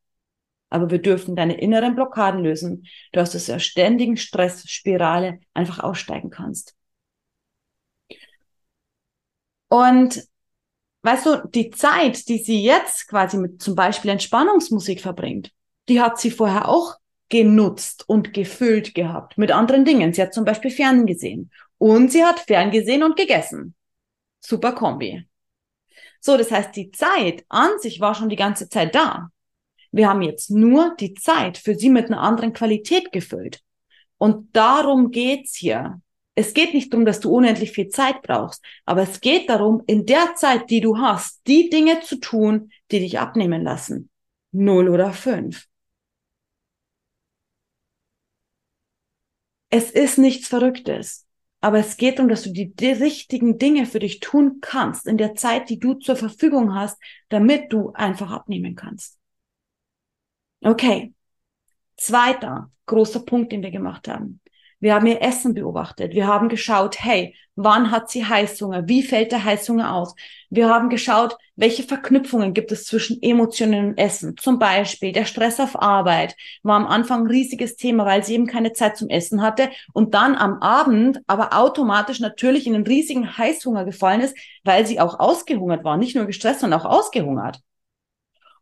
Aber 0.69 0.91
wir 0.91 1.01
dürfen 1.01 1.37
deine 1.37 1.59
inneren 1.61 1.95
Blockaden 1.95 2.43
lösen, 2.43 2.87
du 3.13 3.21
aus 3.21 3.31
dieser 3.31 3.61
ständigen 3.61 4.17
Stressspirale 4.17 5.39
einfach 5.55 5.79
aussteigen 5.79 6.31
kannst. 6.31 6.75
Und 9.69 10.23
weißt 11.03 11.27
du, 11.27 11.49
die 11.49 11.71
Zeit, 11.71 12.29
die 12.29 12.39
sie 12.39 12.63
jetzt 12.63 13.09
quasi 13.09 13.37
mit 13.37 13.63
zum 13.63 13.77
Beispiel 13.77 14.11
Entspannungsmusik 14.11 15.01
verbringt, 15.01 15.53
die 15.89 16.01
hat 16.01 16.19
sie 16.19 16.31
vorher 16.31 16.69
auch 16.69 16.97
genutzt 17.29 18.05
und 18.09 18.35
gefüllt 18.35 18.95
gehabt 18.95 19.39
mit 19.39 19.51
anderen 19.51 19.85
Dingen. 19.85 20.13
Sie 20.13 20.23
hat 20.23 20.35
zum 20.35 20.45
Beispiel 20.45 20.71
ferngesehen 20.71 21.51
und 21.79 22.13
sie 22.13 22.25
hat 22.25 22.41
ferngesehen 22.41 23.03
und 23.03 23.17
gegessen. 23.17 23.75
Super 24.41 24.73
Kombi. 24.73 25.27
So, 26.21 26.37
das 26.37 26.51
heißt, 26.51 26.75
die 26.77 26.91
Zeit 26.91 27.45
an 27.49 27.71
sich 27.81 28.01
war 28.01 28.15
schon 28.15 28.29
die 28.29 28.37
ganze 28.37 28.69
Zeit 28.69 28.95
da. 28.95 29.29
Wir 29.93 30.09
haben 30.09 30.23
jetzt 30.23 30.51
nur 30.51 30.95
die 30.99 31.15
Zeit 31.15 31.59
für 31.59 31.75
sie 31.75 31.91
mit 31.91 32.07
einer 32.07 32.21
anderen 32.21 32.53
Qualität 32.53 33.13
gefüllt. 33.13 33.61
Und 34.19 34.57
darum 34.57 35.11
geht's 35.11 35.55
hier. 35.55 36.01
Es 36.35 36.53
geht 36.53 36.75
nicht 36.75 36.93
darum, 36.93 37.05
dass 37.05 37.21
du 37.21 37.31
unendlich 37.31 37.71
viel 37.71 37.89
Zeit 37.89 38.23
brauchst, 38.23 38.65
aber 38.85 39.03
es 39.03 39.21
geht 39.21 39.49
darum, 39.49 39.83
in 39.87 40.05
der 40.05 40.35
Zeit, 40.35 40.69
die 40.69 40.81
du 40.81 40.99
hast, 40.99 41.43
die 41.47 41.71
Dinge 41.71 42.01
zu 42.01 42.17
tun, 42.17 42.73
die 42.91 42.99
dich 43.01 43.21
abnehmen 43.21 43.63
lassen. 43.63 44.11
Null 44.51 44.89
oder 44.89 45.13
fünf. 45.13 45.67
Es 49.71 49.91
ist 49.91 50.19
nichts 50.19 50.49
Verrücktes, 50.49 51.27
aber 51.61 51.79
es 51.79 51.97
geht 51.97 52.19
darum, 52.19 52.29
dass 52.29 52.43
du 52.43 52.51
die, 52.53 52.75
die 52.75 52.93
richtigen 52.93 53.59
Dinge 53.59 53.87
für 53.87 53.99
dich 53.99 54.21
tun 54.21 54.59
kannst 54.61 55.07
in 55.07 55.17
der 55.19 55.35
Zeit, 55.35 55.71
die 55.71 55.79
du 55.79 55.95
zur 55.95 56.17
Verfügung 56.17 56.75
hast, 56.75 56.99
damit 57.29 57.73
du 57.73 57.93
einfach 57.93 58.31
abnehmen 58.31 58.75
kannst. 58.75 59.19
Okay. 60.61 61.13
Zweiter 61.97 62.71
großer 62.87 63.21
Punkt, 63.21 63.53
den 63.53 63.63
wir 63.63 63.71
gemacht 63.71 64.09
haben. 64.09 64.41
Wir 64.85 64.95
haben 64.95 65.07
ihr 65.07 65.23
Essen 65.23 65.55
beobachtet. 65.55 66.13
Wir 66.13 66.27
haben 66.27 66.51
geschaut, 66.51 67.03
hey, 67.03 67.35
wann 67.57 67.91
hat 67.91 68.11
sie 68.11 68.27
Heißhunger? 68.27 68.87
Wie 68.87 69.03
fällt 69.03 69.33
der 69.33 69.43
Heißhunger 69.43 69.95
aus? 69.95 70.15
Wir 70.51 70.69
haben 70.69 70.91
geschaut, 70.91 71.39
welche 71.57 71.85
Verknüpfungen 71.85 72.53
gibt 72.53 72.71
es 72.71 72.85
zwischen 72.85 73.23
Emotionen 73.23 73.87
und 73.87 73.99
Essen? 73.99 74.37
Zum 74.37 74.59
Beispiel 74.59 75.13
der 75.13 75.25
Stress 75.25 75.59
auf 75.59 75.81
Arbeit 75.81 76.37
war 76.63 76.77
am 76.77 76.87
Anfang 76.87 77.23
ein 77.23 77.29
riesiges 77.29 77.77
Thema, 77.77 78.05
weil 78.05 78.25
sie 78.25 78.35
eben 78.35 78.47
keine 78.47 78.75
Zeit 78.75 78.99
zum 78.99 79.09
Essen 79.09 79.41
hatte 79.41 79.71
und 79.95 80.13
dann 80.13 80.35
am 80.35 80.61
Abend 80.61 81.23
aber 81.29 81.57
automatisch 81.57 82.21
natürlich 82.21 82.67
in 82.67 82.75
einen 82.75 82.87
riesigen 82.87 83.39
Heißhunger 83.39 83.87
gefallen 83.87 84.21
ist, 84.21 84.37
weil 84.65 84.87
sie 84.87 85.01
auch 85.01 85.19
ausgehungert 85.19 85.83
war. 85.83 85.97
Nicht 85.97 86.15
nur 86.15 86.27
gestresst, 86.27 86.61
sondern 86.61 86.83
auch 86.83 86.85
ausgehungert. 86.85 87.63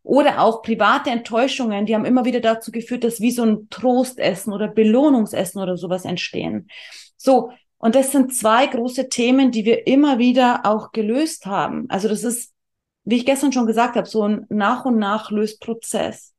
Oder 0.03 0.41
auch 0.41 0.61
private 0.61 1.09
Enttäuschungen, 1.09 1.85
die 1.85 1.95
haben 1.95 2.05
immer 2.05 2.25
wieder 2.25 2.41
dazu 2.41 2.71
geführt, 2.71 3.05
dass 3.05 3.21
wie 3.21 3.31
so 3.31 3.43
ein 3.43 3.69
Trostessen 3.69 4.51
oder 4.51 4.67
Belohnungsessen 4.67 5.61
oder 5.61 5.77
sowas 5.77 6.05
entstehen. 6.05 6.69
So. 7.17 7.51
Und 7.77 7.95
das 7.95 8.11
sind 8.11 8.33
zwei 8.33 8.67
große 8.67 9.09
Themen, 9.09 9.51
die 9.51 9.65
wir 9.65 9.87
immer 9.87 10.17
wieder 10.17 10.65
auch 10.65 10.91
gelöst 10.93 11.45
haben. 11.45 11.85
Also 11.89 12.07
das 12.07 12.23
ist, 12.23 12.53
wie 13.03 13.17
ich 13.17 13.25
gestern 13.25 13.51
schon 13.51 13.65
gesagt 13.65 13.95
habe, 13.95 14.07
so 14.07 14.23
ein 14.23 14.45
nach 14.49 14.85
und 14.85 14.97
nach 14.99 15.31
Lösprozess. 15.31 16.33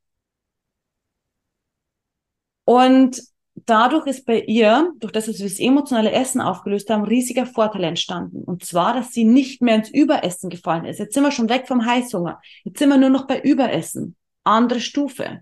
Und 2.65 3.21
dadurch 3.55 4.07
ist 4.07 4.27
bei 4.27 4.41
ihr, 4.41 4.93
durch 4.99 5.13
das, 5.13 5.27
dass 5.27 5.39
wir 5.39 5.49
das 5.49 5.59
emotionale 5.59 6.13
Essen 6.13 6.41
aufgelöst 6.41 6.91
haben, 6.91 7.05
riesiger 7.05 7.47
Vorteil 7.47 7.85
entstanden. 7.85 8.43
Und 8.45 8.65
zwar, 8.65 8.95
dass 8.95 9.13
sie 9.13 9.25
nicht 9.25 9.63
mehr 9.63 9.77
ins 9.77 9.91
Überessen 9.91 10.51
gefallen 10.51 10.85
ist. 10.85 10.99
Jetzt 10.99 11.15
sind 11.15 11.23
wir 11.23 11.31
schon 11.31 11.49
weg 11.49 11.67
vom 11.69 11.85
Heißhunger. 11.85 12.41
Jetzt 12.65 12.79
sind 12.79 12.89
wir 12.89 12.97
nur 12.97 13.11
noch 13.11 13.27
bei 13.27 13.41
Überessen. 13.41 14.17
Andere 14.43 14.81
Stufe. 14.81 15.41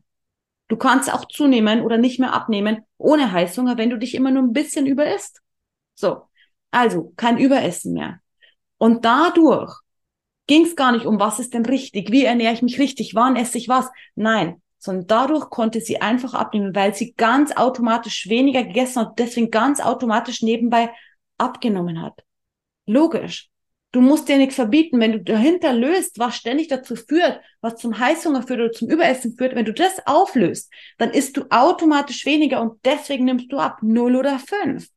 Du 0.69 0.77
kannst 0.77 1.13
auch 1.13 1.27
zunehmen 1.27 1.83
oder 1.83 1.99
nicht 1.99 2.19
mehr 2.19 2.33
abnehmen 2.33 2.83
ohne 2.99 3.33
Heißhunger, 3.33 3.77
wenn 3.77 3.91
du 3.91 3.99
dich 3.99 4.15
immer 4.15 4.31
nur 4.31 4.43
ein 4.43 4.53
bisschen 4.53 4.87
überisst. 4.87 5.41
So. 5.95 6.23
Also, 6.71 7.13
kein 7.17 7.39
Überessen 7.39 7.93
mehr. 7.93 8.21
Und 8.79 9.05
dadurch 9.05 9.75
ging 10.47 10.65
es 10.65 10.77
gar 10.77 10.93
nicht 10.93 11.07
um, 11.07 11.21
was 11.21 11.39
ist 11.39 11.55
denn 11.55 11.67
richtig, 11.67 12.11
wie 12.11 12.25
ernähre 12.25 12.55
ich 12.55 12.63
mich 12.63 12.79
richtig, 12.79 13.15
wann 13.15 13.37
esse 13.37 13.59
ich 13.59 13.69
was. 13.69 13.91
Nein, 14.15 14.63
sondern 14.83 15.07
dadurch 15.07 15.49
konnte 15.49 15.81
sie 15.81 16.01
einfach 16.01 16.35
abnehmen, 16.35 16.75
weil 16.75 16.93
sie 16.93 17.15
ganz 17.15 17.53
automatisch 17.57 18.29
weniger 18.29 18.65
gegessen 18.65 19.03
hat, 19.03 19.19
deswegen 19.19 19.53
ganz 19.53 19.81
automatisch 19.81 20.43
nebenbei 20.43 20.93
abgenommen 21.39 22.03
hat. 22.03 22.25
Logisch. 22.87 23.49
Du 23.93 24.01
musst 24.01 24.29
dir 24.29 24.39
nichts 24.39 24.57
verbieten. 24.57 24.99
Wenn 24.99 25.13
du 25.13 25.21
dahinter 25.21 25.73
löst, 25.73 26.19
was 26.19 26.35
ständig 26.35 26.67
dazu 26.67 26.97
führt, 26.97 27.41
was 27.61 27.77
zum 27.77 27.97
Heißhunger 27.97 28.43
führt 28.43 28.61
oder 28.61 28.73
zum 28.73 28.89
Überessen 28.89 29.37
führt, 29.37 29.55
wenn 29.55 29.67
du 29.67 29.73
das 29.73 30.05
auflöst, 30.07 30.73
dann 30.99 31.11
isst 31.11 31.37
du 31.37 31.45
automatisch 31.51 32.27
weniger 32.27 32.61
und 32.61 32.85
deswegen 32.85 33.27
nimmst 33.27 33.53
du 33.53 33.59
ab. 33.59 33.79
Null 33.83 34.17
oder 34.17 34.41
fünf. 34.41 34.89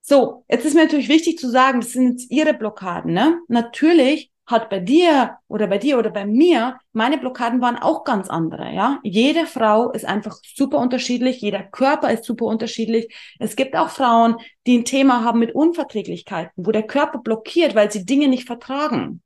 So, 0.00 0.44
jetzt 0.48 0.64
ist 0.64 0.74
mir 0.74 0.84
natürlich 0.84 1.08
wichtig 1.08 1.38
zu 1.38 1.48
sagen, 1.48 1.80
das 1.80 1.92
sind 1.92 2.20
jetzt 2.20 2.30
ihre 2.30 2.54
Blockaden, 2.54 3.12
ne? 3.12 3.40
Natürlich 3.48 4.31
hat 4.52 4.70
bei 4.70 4.78
dir 4.78 5.38
oder 5.48 5.66
bei 5.66 5.78
dir 5.78 5.98
oder 5.98 6.10
bei 6.10 6.24
mir, 6.24 6.78
meine 6.92 7.18
Blockaden 7.18 7.60
waren 7.60 7.76
auch 7.76 8.04
ganz 8.04 8.28
andere, 8.28 8.72
ja. 8.72 9.00
Jede 9.02 9.46
Frau 9.46 9.90
ist 9.90 10.04
einfach 10.04 10.38
super 10.54 10.78
unterschiedlich, 10.78 11.40
jeder 11.40 11.64
Körper 11.64 12.12
ist 12.12 12.24
super 12.24 12.44
unterschiedlich. 12.44 13.12
Es 13.40 13.56
gibt 13.56 13.74
auch 13.74 13.88
Frauen, 13.88 14.36
die 14.66 14.78
ein 14.78 14.84
Thema 14.84 15.24
haben 15.24 15.40
mit 15.40 15.54
Unverträglichkeiten, 15.54 16.52
wo 16.54 16.70
der 16.70 16.84
Körper 16.84 17.18
blockiert, 17.18 17.74
weil 17.74 17.90
sie 17.90 18.06
Dinge 18.06 18.28
nicht 18.28 18.46
vertragen. 18.46 19.22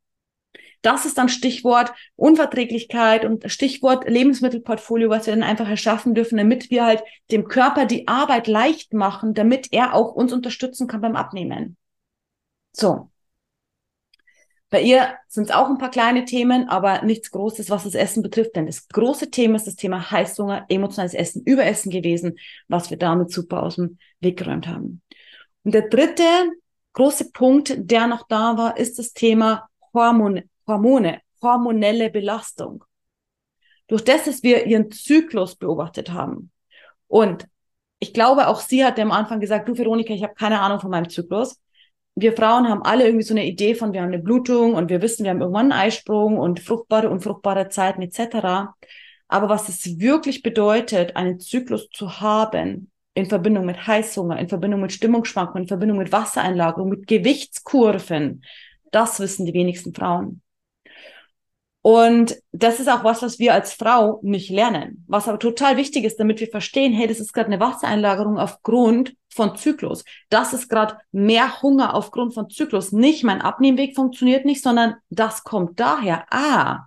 Das 0.82 1.04
ist 1.04 1.18
dann 1.18 1.28
Stichwort 1.28 1.92
Unverträglichkeit 2.14 3.24
und 3.24 3.50
Stichwort 3.50 4.08
Lebensmittelportfolio, 4.08 5.10
was 5.10 5.26
wir 5.26 5.34
dann 5.34 5.42
einfach 5.42 5.68
erschaffen 5.68 6.14
dürfen, 6.14 6.38
damit 6.38 6.70
wir 6.70 6.84
halt 6.84 7.02
dem 7.30 7.48
Körper 7.48 7.86
die 7.86 8.06
Arbeit 8.06 8.46
leicht 8.46 8.94
machen, 8.94 9.34
damit 9.34 9.72
er 9.72 9.94
auch 9.94 10.12
uns 10.12 10.32
unterstützen 10.32 10.86
kann 10.86 11.00
beim 11.00 11.16
Abnehmen. 11.16 11.76
So. 12.72 13.10
Bei 14.68 14.82
ihr 14.82 15.14
sind 15.28 15.44
es 15.44 15.50
auch 15.54 15.68
ein 15.68 15.78
paar 15.78 15.90
kleine 15.90 16.24
Themen, 16.24 16.68
aber 16.68 17.02
nichts 17.02 17.30
Großes, 17.30 17.70
was 17.70 17.84
das 17.84 17.94
Essen 17.94 18.22
betrifft. 18.22 18.56
Denn 18.56 18.66
das 18.66 18.88
große 18.88 19.30
Thema 19.30 19.56
ist 19.56 19.66
das 19.66 19.76
Thema 19.76 20.10
Heißhunger, 20.10 20.66
emotionales 20.68 21.14
Essen, 21.14 21.42
Überessen 21.44 21.90
gewesen, 21.90 22.38
was 22.66 22.90
wir 22.90 22.96
damit 22.96 23.30
super 23.30 23.62
aus 23.62 23.76
dem 23.76 23.98
Weg 24.20 24.38
geräumt 24.38 24.66
haben. 24.66 25.02
Und 25.62 25.72
der 25.72 25.88
dritte 25.88 26.24
große 26.94 27.30
Punkt, 27.30 27.74
der 27.76 28.08
noch 28.08 28.26
da 28.26 28.56
war, 28.56 28.76
ist 28.76 28.98
das 28.98 29.12
Thema 29.12 29.68
Hormone, 29.94 30.44
Hormone 30.66 31.20
hormonelle 31.42 32.10
Belastung. 32.10 32.84
Durch 33.86 34.02
das, 34.02 34.24
dass 34.24 34.42
wir 34.42 34.66
ihren 34.66 34.90
Zyklus 34.90 35.54
beobachtet 35.54 36.10
haben. 36.10 36.50
Und 37.06 37.46
ich 37.98 38.12
glaube, 38.12 38.48
auch 38.48 38.60
sie 38.60 38.84
hat 38.84 38.98
am 38.98 39.12
Anfang 39.12 39.38
gesagt, 39.38 39.68
du 39.68 39.78
Veronika, 39.78 40.12
ich 40.12 40.24
habe 40.24 40.34
keine 40.34 40.60
Ahnung 40.60 40.80
von 40.80 40.90
meinem 40.90 41.08
Zyklus 41.08 41.60
wir 42.16 42.32
Frauen 42.32 42.68
haben 42.68 42.82
alle 42.82 43.04
irgendwie 43.04 43.24
so 43.24 43.34
eine 43.34 43.44
Idee 43.44 43.74
von, 43.74 43.92
wir 43.92 44.00
haben 44.00 44.08
eine 44.08 44.22
Blutung 44.22 44.74
und 44.74 44.88
wir 44.88 45.02
wissen, 45.02 45.24
wir 45.24 45.30
haben 45.30 45.42
irgendwann 45.42 45.70
einen 45.70 45.80
Eisprung 45.80 46.38
und 46.38 46.60
fruchtbare, 46.60 47.10
unfruchtbare 47.10 47.68
Zeiten 47.68 48.00
etc. 48.00 48.74
Aber 49.28 49.48
was 49.48 49.68
es 49.68 49.98
wirklich 49.98 50.42
bedeutet, 50.42 51.14
einen 51.14 51.40
Zyklus 51.40 51.90
zu 51.90 52.20
haben, 52.20 52.90
in 53.12 53.26
Verbindung 53.26 53.66
mit 53.66 53.86
Heißhunger, 53.86 54.38
in 54.38 54.48
Verbindung 54.48 54.80
mit 54.80 54.92
Stimmungsschwankungen, 54.92 55.64
in 55.64 55.68
Verbindung 55.68 55.98
mit 55.98 56.10
Wassereinlagerung, 56.10 56.88
mit 56.88 57.06
Gewichtskurven, 57.06 58.42
das 58.92 59.20
wissen 59.20 59.44
die 59.44 59.54
wenigsten 59.54 59.94
Frauen. 59.94 60.40
Und 61.86 62.34
das 62.50 62.80
ist 62.80 62.88
auch 62.88 63.04
was, 63.04 63.22
was 63.22 63.38
wir 63.38 63.54
als 63.54 63.72
Frau 63.72 64.18
nicht 64.24 64.50
lernen. 64.50 65.04
Was 65.06 65.28
aber 65.28 65.38
total 65.38 65.76
wichtig 65.76 66.02
ist, 66.02 66.18
damit 66.18 66.40
wir 66.40 66.48
verstehen, 66.48 66.92
hey, 66.92 67.06
das 67.06 67.20
ist 67.20 67.32
gerade 67.32 67.46
eine 67.46 67.60
Wassereinlagerung 67.60 68.40
aufgrund 68.40 69.14
von 69.28 69.54
Zyklus. 69.54 70.02
Das 70.28 70.52
ist 70.52 70.68
gerade 70.68 70.98
mehr 71.12 71.62
Hunger 71.62 71.94
aufgrund 71.94 72.34
von 72.34 72.50
Zyklus. 72.50 72.90
Nicht 72.90 73.22
mein 73.22 73.40
Abnehmweg 73.40 73.94
funktioniert 73.94 74.44
nicht, 74.44 74.64
sondern 74.64 74.96
das 75.10 75.44
kommt 75.44 75.78
daher. 75.78 76.26
Ah. 76.30 76.86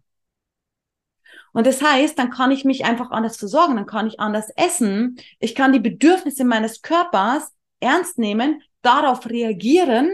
Und 1.54 1.66
das 1.66 1.82
heißt, 1.82 2.20
dann 2.20 2.30
kann 2.30 2.52
ich 2.52 2.66
mich 2.66 2.84
einfach 2.84 3.10
anders 3.12 3.38
versorgen, 3.38 3.78
dann 3.78 3.86
kann 3.86 4.06
ich 4.06 4.20
anders 4.20 4.50
essen. 4.58 5.18
Ich 5.40 5.56
kann 5.56 5.72
die 5.72 5.80
Bedürfnisse 5.80 6.44
meines 6.44 6.82
Körpers 6.82 7.54
ernst 7.80 8.18
nehmen, 8.18 8.64
darauf 8.82 9.30
reagieren. 9.30 10.10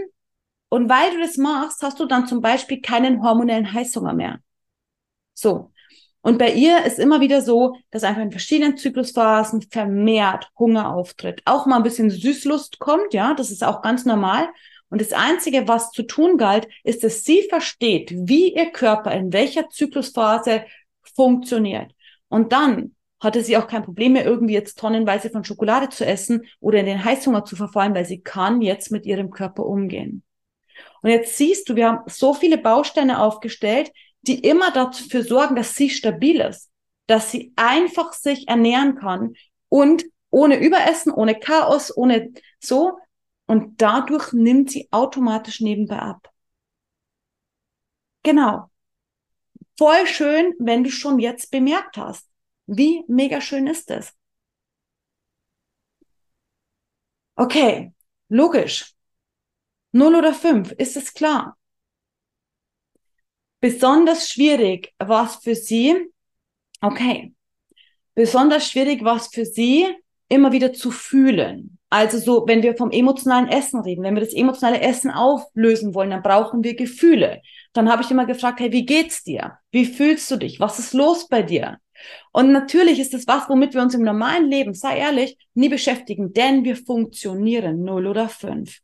Und 0.69 0.89
weil 0.89 1.09
du 1.09 1.21
das 1.21 1.37
machst, 1.37 1.81
hast 1.81 1.99
du 1.99 2.05
dann 2.05 2.27
zum 2.27 2.41
Beispiel 2.41 2.81
keinen 2.81 3.23
hormonellen 3.23 3.73
Heißhunger 3.73 4.13
mehr. 4.13 4.41
So. 5.35 5.71
Und 6.21 6.39
bei 6.39 6.53
ihr 6.53 6.83
ist 6.85 6.97
immer 6.97 7.21
wieder 7.21 7.43
so, 7.43 7.77
dass 7.91 8.03
einfach 8.03 8.23
in 8.23 8.31
verschiedenen 8.31 8.77
Zyklusphasen 8.77 9.61
vermehrt 9.61 10.49
Hunger 10.57 10.91
auftritt. 10.91 11.43
Auch 11.45 11.67
mal 11.67 11.77
ein 11.77 11.83
bisschen 11.83 12.09
Süßlust 12.09 12.79
kommt, 12.79 13.13
ja, 13.13 13.35
das 13.35 13.51
ist 13.51 13.63
auch 13.63 13.83
ganz 13.83 14.05
normal. 14.05 14.47
Und 14.89 15.01
das 15.01 15.13
Einzige, 15.13 15.67
was 15.67 15.91
zu 15.91 16.01
tun 16.01 16.37
galt, 16.37 16.67
ist, 16.83 17.03
dass 17.03 17.23
sie 17.23 17.43
versteht, 17.43 18.11
wie 18.11 18.55
ihr 18.55 18.71
Körper 18.71 19.11
in 19.11 19.33
welcher 19.33 19.69
Zyklusphase 19.69 20.65
funktioniert. 21.15 21.91
Und 22.27 22.51
dann 22.51 22.95
hatte 23.19 23.43
sie 23.43 23.57
auch 23.57 23.67
kein 23.67 23.83
Problem 23.83 24.13
mehr, 24.13 24.25
irgendwie 24.25 24.53
jetzt 24.53 24.79
tonnenweise 24.79 25.29
von 25.29 25.43
Schokolade 25.43 25.89
zu 25.89 26.05
essen 26.05 26.45
oder 26.59 26.79
in 26.79 26.85
den 26.85 27.03
Heißhunger 27.03 27.45
zu 27.45 27.55
verfallen, 27.55 27.93
weil 27.93 28.05
sie 28.05 28.21
kann 28.21 28.61
jetzt 28.61 28.91
mit 28.91 29.05
ihrem 29.05 29.29
Körper 29.29 29.65
umgehen. 29.65 30.23
Und 31.01 31.09
jetzt 31.11 31.37
siehst 31.37 31.69
du, 31.69 31.75
wir 31.75 31.87
haben 31.87 31.99
so 32.07 32.33
viele 32.33 32.57
Bausteine 32.57 33.21
aufgestellt, 33.21 33.91
die 34.27 34.39
immer 34.39 34.71
dafür 34.71 35.23
sorgen, 35.23 35.55
dass 35.55 35.75
sie 35.75 35.89
stabil 35.89 36.41
ist, 36.41 36.69
dass 37.07 37.31
sie 37.31 37.53
einfach 37.55 38.13
sich 38.13 38.47
ernähren 38.47 38.95
kann 38.95 39.35
und 39.69 40.05
ohne 40.29 40.57
Überessen, 40.59 41.11
ohne 41.13 41.39
Chaos, 41.39 41.95
ohne 41.95 42.33
so. 42.59 42.97
Und 43.47 43.81
dadurch 43.81 44.33
nimmt 44.33 44.71
sie 44.71 44.87
automatisch 44.91 45.61
nebenbei 45.61 45.99
ab. 45.99 46.31
Genau. 48.23 48.69
Voll 49.77 50.07
schön, 50.07 50.53
wenn 50.59 50.83
du 50.83 50.89
schon 50.89 51.19
jetzt 51.19 51.51
bemerkt 51.51 51.97
hast. 51.97 52.27
Wie 52.65 53.03
mega 53.07 53.39
schön 53.41 53.67
ist 53.67 53.91
es? 53.91 54.13
Okay, 57.37 57.93
logisch. 58.29 58.93
Null 59.91 60.15
oder 60.15 60.33
fünf, 60.33 60.71
ist 60.73 60.97
es 60.97 61.13
klar? 61.13 61.57
Besonders 63.65 64.29
schwierig 64.29 64.93
war 64.99 65.25
es 65.25 65.37
für 65.37 65.55
sie, 65.55 65.95
okay, 66.81 67.33
besonders 68.13 68.69
schwierig 68.69 69.03
war 69.03 69.15
es 69.15 69.25
für 69.25 69.43
sie, 69.43 69.87
immer 70.29 70.51
wieder 70.51 70.71
zu 70.71 70.91
fühlen. 70.91 71.79
Also 71.89 72.19
so, 72.19 72.43
wenn 72.45 72.61
wir 72.61 72.77
vom 72.77 72.91
emotionalen 72.91 73.47
Essen 73.47 73.79
reden, 73.79 74.03
wenn 74.03 74.13
wir 74.13 74.21
das 74.21 74.35
emotionale 74.35 74.81
Essen 74.81 75.09
auflösen 75.09 75.95
wollen, 75.95 76.11
dann 76.11 76.21
brauchen 76.21 76.63
wir 76.63 76.75
Gefühle. 76.75 77.41
Dann 77.73 77.91
habe 77.91 78.03
ich 78.03 78.11
immer 78.11 78.27
gefragt, 78.27 78.59
hey, 78.59 78.71
wie 78.71 78.85
geht's 78.85 79.23
dir? 79.23 79.57
Wie 79.71 79.85
fühlst 79.85 80.29
du 80.29 80.35
dich? 80.35 80.59
Was 80.59 80.77
ist 80.77 80.93
los 80.93 81.27
bei 81.27 81.41
dir? 81.41 81.79
Und 82.33 82.51
natürlich 82.51 82.99
ist 82.99 83.15
das 83.15 83.25
was, 83.25 83.49
womit 83.49 83.73
wir 83.73 83.81
uns 83.81 83.95
im 83.95 84.03
normalen 84.03 84.47
Leben, 84.47 84.75
sei 84.75 84.99
ehrlich, 84.99 85.39
nie 85.55 85.69
beschäftigen, 85.69 86.33
denn 86.33 86.63
wir 86.65 86.75
funktionieren 86.75 87.83
null 87.83 88.05
oder 88.05 88.29
fünf. 88.29 88.81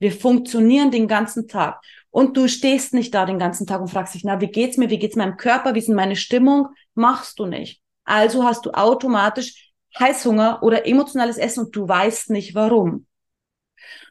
Wir 0.00 0.10
funktionieren 0.10 0.90
den 0.90 1.06
ganzen 1.06 1.46
Tag. 1.46 1.80
Und 2.10 2.36
du 2.36 2.48
stehst 2.48 2.92
nicht 2.92 3.14
da 3.14 3.24
den 3.24 3.38
ganzen 3.38 3.66
Tag 3.66 3.80
und 3.80 3.88
fragst 3.88 4.14
dich, 4.14 4.24
na, 4.24 4.40
wie 4.40 4.48
geht's 4.48 4.76
mir? 4.76 4.90
Wie 4.90 4.98
geht's 4.98 5.16
meinem 5.16 5.36
Körper? 5.36 5.74
Wie 5.74 5.78
ist 5.78 5.88
meine 5.88 6.16
Stimmung? 6.16 6.68
Machst 6.94 7.38
du 7.38 7.46
nicht. 7.46 7.80
Also 8.04 8.44
hast 8.44 8.66
du 8.66 8.72
automatisch 8.72 9.72
Heißhunger 9.98 10.62
oder 10.62 10.86
emotionales 10.86 11.38
Essen 11.38 11.66
und 11.66 11.76
du 11.76 11.86
weißt 11.86 12.30
nicht 12.30 12.54
warum. 12.54 13.06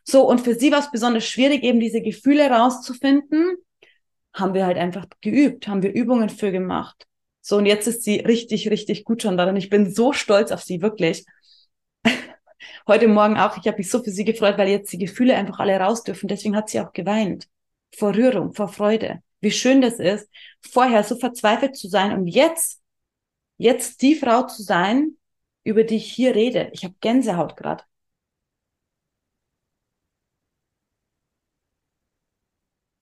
So, 0.03 0.27
und 0.27 0.41
für 0.41 0.55
sie 0.55 0.71
war 0.71 0.79
es 0.79 0.91
besonders 0.91 1.25
schwierig, 1.25 1.63
eben 1.63 1.79
diese 1.79 2.01
Gefühle 2.01 2.49
rauszufinden. 2.49 3.57
Haben 4.33 4.53
wir 4.53 4.65
halt 4.65 4.77
einfach 4.77 5.05
geübt, 5.21 5.67
haben 5.67 5.83
wir 5.83 5.93
Übungen 5.93 6.29
für 6.29 6.51
gemacht. 6.51 7.05
So, 7.41 7.57
und 7.57 7.65
jetzt 7.65 7.87
ist 7.87 8.03
sie 8.03 8.17
richtig, 8.17 8.69
richtig 8.69 9.03
gut 9.03 9.21
schon 9.21 9.37
darin. 9.37 9.55
Ich 9.55 9.69
bin 9.69 9.93
so 9.93 10.13
stolz 10.13 10.51
auf 10.51 10.61
sie, 10.61 10.81
wirklich. 10.81 11.25
Heute 12.87 13.07
Morgen 13.07 13.37
auch, 13.37 13.57
ich 13.57 13.67
habe 13.67 13.77
mich 13.77 13.89
so 13.89 14.01
für 14.01 14.11
sie 14.11 14.23
gefreut, 14.23 14.57
weil 14.57 14.69
jetzt 14.69 14.91
die 14.93 14.97
Gefühle 14.97 15.35
einfach 15.35 15.59
alle 15.59 15.77
raus 15.77 16.03
dürfen. 16.03 16.27
Deswegen 16.27 16.55
hat 16.55 16.69
sie 16.69 16.79
auch 16.79 16.93
geweint 16.93 17.47
vor 17.95 18.15
Rührung, 18.15 18.53
vor 18.53 18.67
Freude. 18.69 19.21
Wie 19.41 19.51
schön 19.51 19.81
das 19.81 19.99
ist, 19.99 20.29
vorher 20.61 21.03
so 21.03 21.15
verzweifelt 21.17 21.75
zu 21.75 21.87
sein 21.87 22.13
und 22.13 22.27
jetzt, 22.27 22.81
jetzt 23.57 24.01
die 24.01 24.15
Frau 24.15 24.43
zu 24.47 24.63
sein, 24.63 25.17
über 25.63 25.83
die 25.83 25.97
ich 25.97 26.11
hier 26.11 26.35
rede. 26.35 26.69
Ich 26.73 26.83
habe 26.83 26.95
Gänsehaut 27.01 27.55
gerade. 27.57 27.83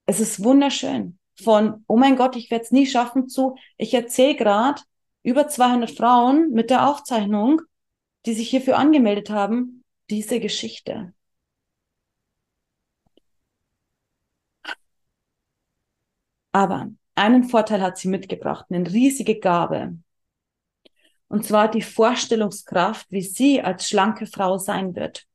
Es 0.06 0.20
ist 0.20 0.42
wunderschön. 0.42 1.18
Von, 1.42 1.84
oh 1.86 1.96
mein 1.96 2.16
Gott, 2.16 2.34
ich 2.34 2.50
werde 2.50 2.64
es 2.64 2.72
nie 2.72 2.86
schaffen, 2.86 3.28
zu, 3.28 3.56
ich 3.76 3.94
erzähle 3.94 4.34
gerade 4.34 4.82
über 5.22 5.48
200 5.48 5.90
Frauen 5.90 6.50
mit 6.50 6.70
der 6.70 6.88
Aufzeichnung, 6.88 7.60
die 8.26 8.34
sich 8.34 8.50
hierfür 8.50 8.78
angemeldet 8.78 9.30
haben, 9.30 9.84
diese 10.10 10.40
Geschichte. 10.40 11.14
Aber 16.58 16.88
einen 17.14 17.44
Vorteil 17.44 17.80
hat 17.80 17.98
sie 17.98 18.08
mitgebracht, 18.08 18.66
eine 18.68 18.90
riesige 18.92 19.38
Gabe. 19.38 19.96
Und 21.28 21.44
zwar 21.44 21.70
die 21.70 21.82
Vorstellungskraft, 21.82 23.06
wie 23.10 23.22
sie 23.22 23.62
als 23.62 23.88
schlanke 23.88 24.26
Frau 24.26 24.58
sein 24.58 24.96
wird. 24.96 25.28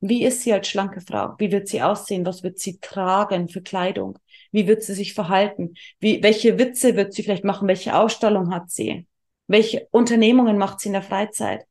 Wie 0.00 0.22
ist 0.22 0.42
sie 0.42 0.52
als 0.52 0.68
schlanke 0.68 1.00
Frau? 1.00 1.32
Wie 1.38 1.50
wird 1.50 1.68
sie 1.68 1.80
aussehen? 1.80 2.26
Was 2.26 2.42
wird 2.42 2.58
sie 2.58 2.78
tragen 2.78 3.48
für 3.48 3.62
Kleidung? 3.62 4.18
Wie 4.52 4.66
wird 4.66 4.82
sie 4.82 4.92
sich 4.92 5.14
verhalten? 5.14 5.76
Wie, 5.98 6.22
welche 6.22 6.58
Witze 6.58 6.94
wird 6.94 7.14
sie 7.14 7.22
vielleicht 7.22 7.44
machen? 7.44 7.66
Welche 7.66 7.96
Ausstellung 7.96 8.52
hat 8.54 8.70
sie? 8.70 9.06
Welche 9.46 9.88
Unternehmungen 9.92 10.58
macht 10.58 10.80
sie 10.80 10.90
in 10.90 10.92
der 10.92 11.00
Freizeit? 11.00 11.64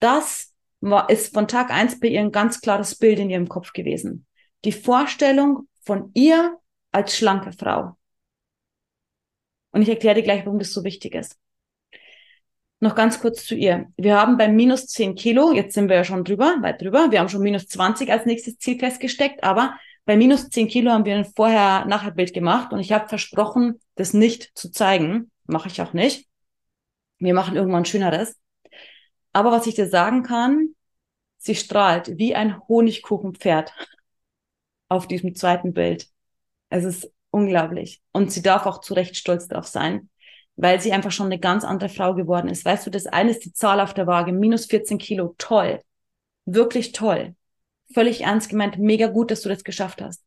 Das 0.00 0.52
war, 0.80 1.08
ist 1.08 1.32
von 1.32 1.48
Tag 1.48 1.70
eins 1.70 1.98
bei 1.98 2.08
ihr 2.08 2.20
ein 2.20 2.30
ganz 2.30 2.60
klares 2.60 2.94
Bild 2.94 3.18
in 3.18 3.30
ihrem 3.30 3.48
Kopf 3.48 3.72
gewesen. 3.72 4.26
Die 4.66 4.72
Vorstellung 4.72 5.66
von 5.80 6.10
ihr 6.12 6.58
als 6.92 7.16
schlanke 7.16 7.52
Frau. 7.52 7.96
Und 9.72 9.82
ich 9.82 9.88
erkläre 9.88 10.16
dir 10.16 10.22
gleich, 10.22 10.44
warum 10.44 10.58
das 10.58 10.72
so 10.72 10.84
wichtig 10.84 11.14
ist. 11.14 11.38
Noch 12.80 12.94
ganz 12.94 13.20
kurz 13.20 13.44
zu 13.44 13.54
ihr. 13.54 13.86
Wir 13.96 14.20
haben 14.20 14.36
bei 14.36 14.48
minus 14.48 14.86
10 14.88 15.14
Kilo, 15.14 15.52
jetzt 15.52 15.74
sind 15.74 15.88
wir 15.88 15.96
ja 15.96 16.04
schon 16.04 16.24
drüber, 16.24 16.56
weit 16.62 16.82
drüber. 16.82 17.10
Wir 17.10 17.20
haben 17.20 17.28
schon 17.28 17.42
minus 17.42 17.68
20 17.68 18.10
als 18.10 18.26
nächstes 18.26 18.58
Ziel 18.58 18.78
festgesteckt, 18.78 19.44
aber 19.44 19.78
bei 20.04 20.16
minus 20.16 20.48
10 20.50 20.68
Kilo 20.68 20.90
haben 20.90 21.04
wir 21.04 21.14
ein 21.14 21.24
Vorher-Nachher-Bild 21.24 22.34
gemacht 22.34 22.72
und 22.72 22.80
ich 22.80 22.92
habe 22.92 23.08
versprochen, 23.08 23.80
das 23.94 24.14
nicht 24.14 24.50
zu 24.54 24.70
zeigen. 24.70 25.30
Mache 25.46 25.68
ich 25.68 25.80
auch 25.80 25.92
nicht. 25.92 26.28
Wir 27.18 27.34
machen 27.34 27.54
irgendwann 27.54 27.84
schöneres. 27.84 28.36
Aber 29.32 29.52
was 29.52 29.66
ich 29.66 29.76
dir 29.76 29.88
sagen 29.88 30.24
kann, 30.24 30.74
sie 31.38 31.54
strahlt 31.54 32.18
wie 32.18 32.34
ein 32.34 32.60
Honigkuchenpferd 32.68 33.72
auf 34.88 35.06
diesem 35.06 35.34
zweiten 35.34 35.72
Bild. 35.72 36.11
Es 36.72 36.84
ist 36.84 37.12
unglaublich. 37.30 38.00
Und 38.12 38.32
sie 38.32 38.40
darf 38.40 38.64
auch 38.64 38.80
zu 38.80 38.94
Recht 38.94 39.14
stolz 39.16 39.46
darauf 39.46 39.66
sein, 39.66 40.08
weil 40.56 40.80
sie 40.80 40.92
einfach 40.92 41.10
schon 41.10 41.26
eine 41.26 41.38
ganz 41.38 41.64
andere 41.64 41.90
Frau 41.90 42.14
geworden 42.14 42.48
ist. 42.48 42.64
Weißt 42.64 42.86
du, 42.86 42.90
das 42.90 43.06
eine 43.06 43.30
ist 43.30 43.44
die 43.44 43.52
Zahl 43.52 43.78
auf 43.78 43.92
der 43.92 44.06
Waage, 44.06 44.32
minus 44.32 44.64
14 44.64 44.96
Kilo, 44.96 45.34
toll. 45.36 45.82
Wirklich 46.46 46.92
toll. 46.92 47.34
Völlig 47.92 48.22
ernst 48.22 48.48
gemeint, 48.48 48.78
mega 48.78 49.08
gut, 49.08 49.30
dass 49.30 49.42
du 49.42 49.50
das 49.50 49.64
geschafft 49.64 50.00
hast. 50.00 50.24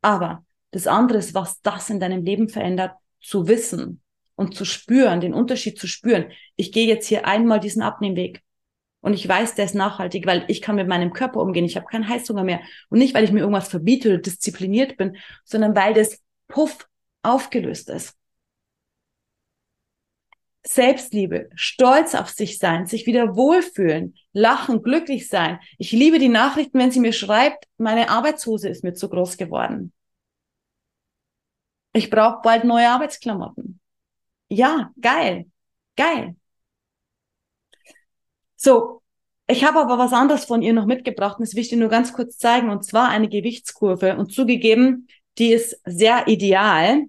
Aber 0.00 0.46
das 0.70 0.86
andere 0.86 1.18
ist, 1.18 1.34
was 1.34 1.60
das 1.60 1.90
in 1.90 2.00
deinem 2.00 2.24
Leben 2.24 2.48
verändert, 2.48 2.94
zu 3.20 3.46
wissen 3.46 4.00
und 4.34 4.56
zu 4.56 4.64
spüren, 4.64 5.20
den 5.20 5.34
Unterschied 5.34 5.78
zu 5.78 5.86
spüren. 5.86 6.32
Ich 6.56 6.72
gehe 6.72 6.86
jetzt 6.86 7.06
hier 7.06 7.26
einmal 7.26 7.60
diesen 7.60 7.82
Abnehmweg. 7.82 8.40
Und 9.02 9.14
ich 9.14 9.28
weiß, 9.28 9.56
der 9.56 9.66
ist 9.66 9.74
nachhaltig, 9.74 10.26
weil 10.26 10.44
ich 10.48 10.62
kann 10.62 10.76
mit 10.76 10.88
meinem 10.88 11.12
Körper 11.12 11.40
umgehen. 11.40 11.64
Ich 11.64 11.76
habe 11.76 11.86
keinen 11.86 12.08
Heißhunger 12.08 12.44
mehr. 12.44 12.60
Und 12.88 12.98
nicht, 12.98 13.14
weil 13.14 13.24
ich 13.24 13.32
mir 13.32 13.40
irgendwas 13.40 13.68
verbiete 13.68 14.08
oder 14.08 14.18
diszipliniert 14.18 14.96
bin, 14.96 15.16
sondern 15.44 15.76
weil 15.76 15.92
das 15.92 16.22
puff 16.48 16.88
aufgelöst 17.22 17.90
ist. 17.90 18.16
Selbstliebe, 20.64 21.50
stolz 21.56 22.14
auf 22.14 22.30
sich 22.30 22.58
sein, 22.58 22.86
sich 22.86 23.06
wieder 23.06 23.34
wohlfühlen, 23.34 24.14
lachen, 24.32 24.82
glücklich 24.82 25.28
sein. 25.28 25.58
Ich 25.78 25.90
liebe 25.90 26.20
die 26.20 26.28
Nachrichten, 26.28 26.78
wenn 26.78 26.92
sie 26.92 27.00
mir 27.00 27.12
schreibt, 27.12 27.66
meine 27.78 28.08
Arbeitshose 28.08 28.68
ist 28.68 28.84
mir 28.84 28.94
zu 28.94 29.08
groß 29.08 29.36
geworden. 29.36 29.92
Ich 31.92 32.08
brauche 32.08 32.40
bald 32.42 32.62
neue 32.64 32.88
Arbeitsklamotten. 32.88 33.80
Ja, 34.48 34.92
geil, 35.00 35.46
geil. 35.96 36.36
So, 38.64 39.02
ich 39.48 39.64
habe 39.64 39.80
aber 39.80 39.98
was 39.98 40.12
anderes 40.12 40.44
von 40.44 40.62
ihr 40.62 40.72
noch 40.72 40.86
mitgebracht 40.86 41.38
und 41.38 41.48
das 41.48 41.56
will 41.56 41.62
ich 41.62 41.68
dir 41.68 41.78
nur 41.78 41.88
ganz 41.88 42.12
kurz 42.12 42.38
zeigen 42.38 42.70
und 42.70 42.84
zwar 42.84 43.08
eine 43.08 43.28
Gewichtskurve 43.28 44.16
und 44.16 44.32
zugegeben, 44.32 45.08
die 45.38 45.52
ist 45.52 45.80
sehr 45.84 46.28
ideal. 46.28 47.06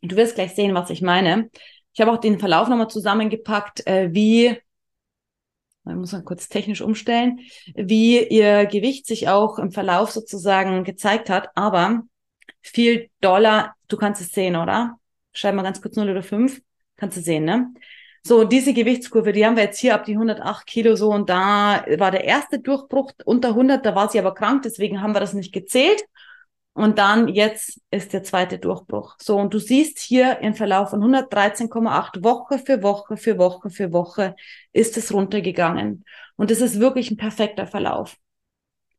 Du 0.00 0.14
wirst 0.14 0.36
gleich 0.36 0.54
sehen, 0.54 0.72
was 0.74 0.90
ich 0.90 1.02
meine. 1.02 1.50
Ich 1.92 2.00
habe 2.00 2.12
auch 2.12 2.18
den 2.18 2.38
Verlauf 2.38 2.68
nochmal 2.68 2.88
zusammengepackt, 2.88 3.84
äh, 3.88 4.10
wie, 4.12 4.56
man 5.82 5.98
muss 5.98 6.12
man 6.12 6.24
kurz 6.24 6.48
technisch 6.48 6.82
umstellen, 6.82 7.40
wie 7.74 8.24
ihr 8.24 8.66
Gewicht 8.66 9.08
sich 9.08 9.28
auch 9.28 9.58
im 9.58 9.72
Verlauf 9.72 10.12
sozusagen 10.12 10.84
gezeigt 10.84 11.30
hat, 11.30 11.48
aber 11.56 12.04
viel 12.60 13.10
Dollar, 13.20 13.74
du 13.88 13.96
kannst 13.96 14.20
es 14.20 14.30
sehen, 14.30 14.54
oder? 14.54 15.00
Schreib 15.32 15.56
mal 15.56 15.62
ganz 15.62 15.82
kurz 15.82 15.96
0 15.96 16.10
oder 16.10 16.22
5, 16.22 16.62
kannst 16.96 17.16
du 17.16 17.22
sehen, 17.22 17.44
ne? 17.44 17.74
So, 18.22 18.44
diese 18.44 18.74
Gewichtskurve, 18.74 19.32
die 19.32 19.46
haben 19.46 19.56
wir 19.56 19.64
jetzt 19.64 19.78
hier 19.78 19.94
ab 19.94 20.04
die 20.04 20.12
108 20.12 20.66
Kilo 20.66 20.94
so 20.94 21.10
und 21.10 21.30
da 21.30 21.84
war 21.98 22.10
der 22.10 22.24
erste 22.24 22.58
Durchbruch 22.58 23.12
unter 23.24 23.48
100, 23.48 23.84
da 23.84 23.94
war 23.94 24.10
sie 24.10 24.18
aber 24.18 24.34
krank, 24.34 24.62
deswegen 24.62 25.00
haben 25.00 25.14
wir 25.14 25.20
das 25.20 25.32
nicht 25.32 25.52
gezählt. 25.52 26.02
Und 26.72 26.98
dann 26.98 27.28
jetzt 27.28 27.80
ist 27.90 28.12
der 28.12 28.22
zweite 28.22 28.58
Durchbruch. 28.58 29.16
So, 29.20 29.36
und 29.36 29.52
du 29.52 29.58
siehst 29.58 29.98
hier 29.98 30.38
im 30.38 30.54
Verlauf 30.54 30.90
von 30.90 31.02
113,8 31.02 32.22
Woche 32.22 32.58
für 32.58 32.82
Woche 32.82 33.16
für 33.16 33.38
Woche 33.38 33.70
für 33.70 33.92
Woche 33.92 34.36
ist 34.72 34.96
es 34.96 35.12
runtergegangen. 35.12 36.04
Und 36.36 36.50
es 36.50 36.60
ist 36.60 36.78
wirklich 36.78 37.10
ein 37.10 37.16
perfekter 37.16 37.66
Verlauf. 37.66 38.16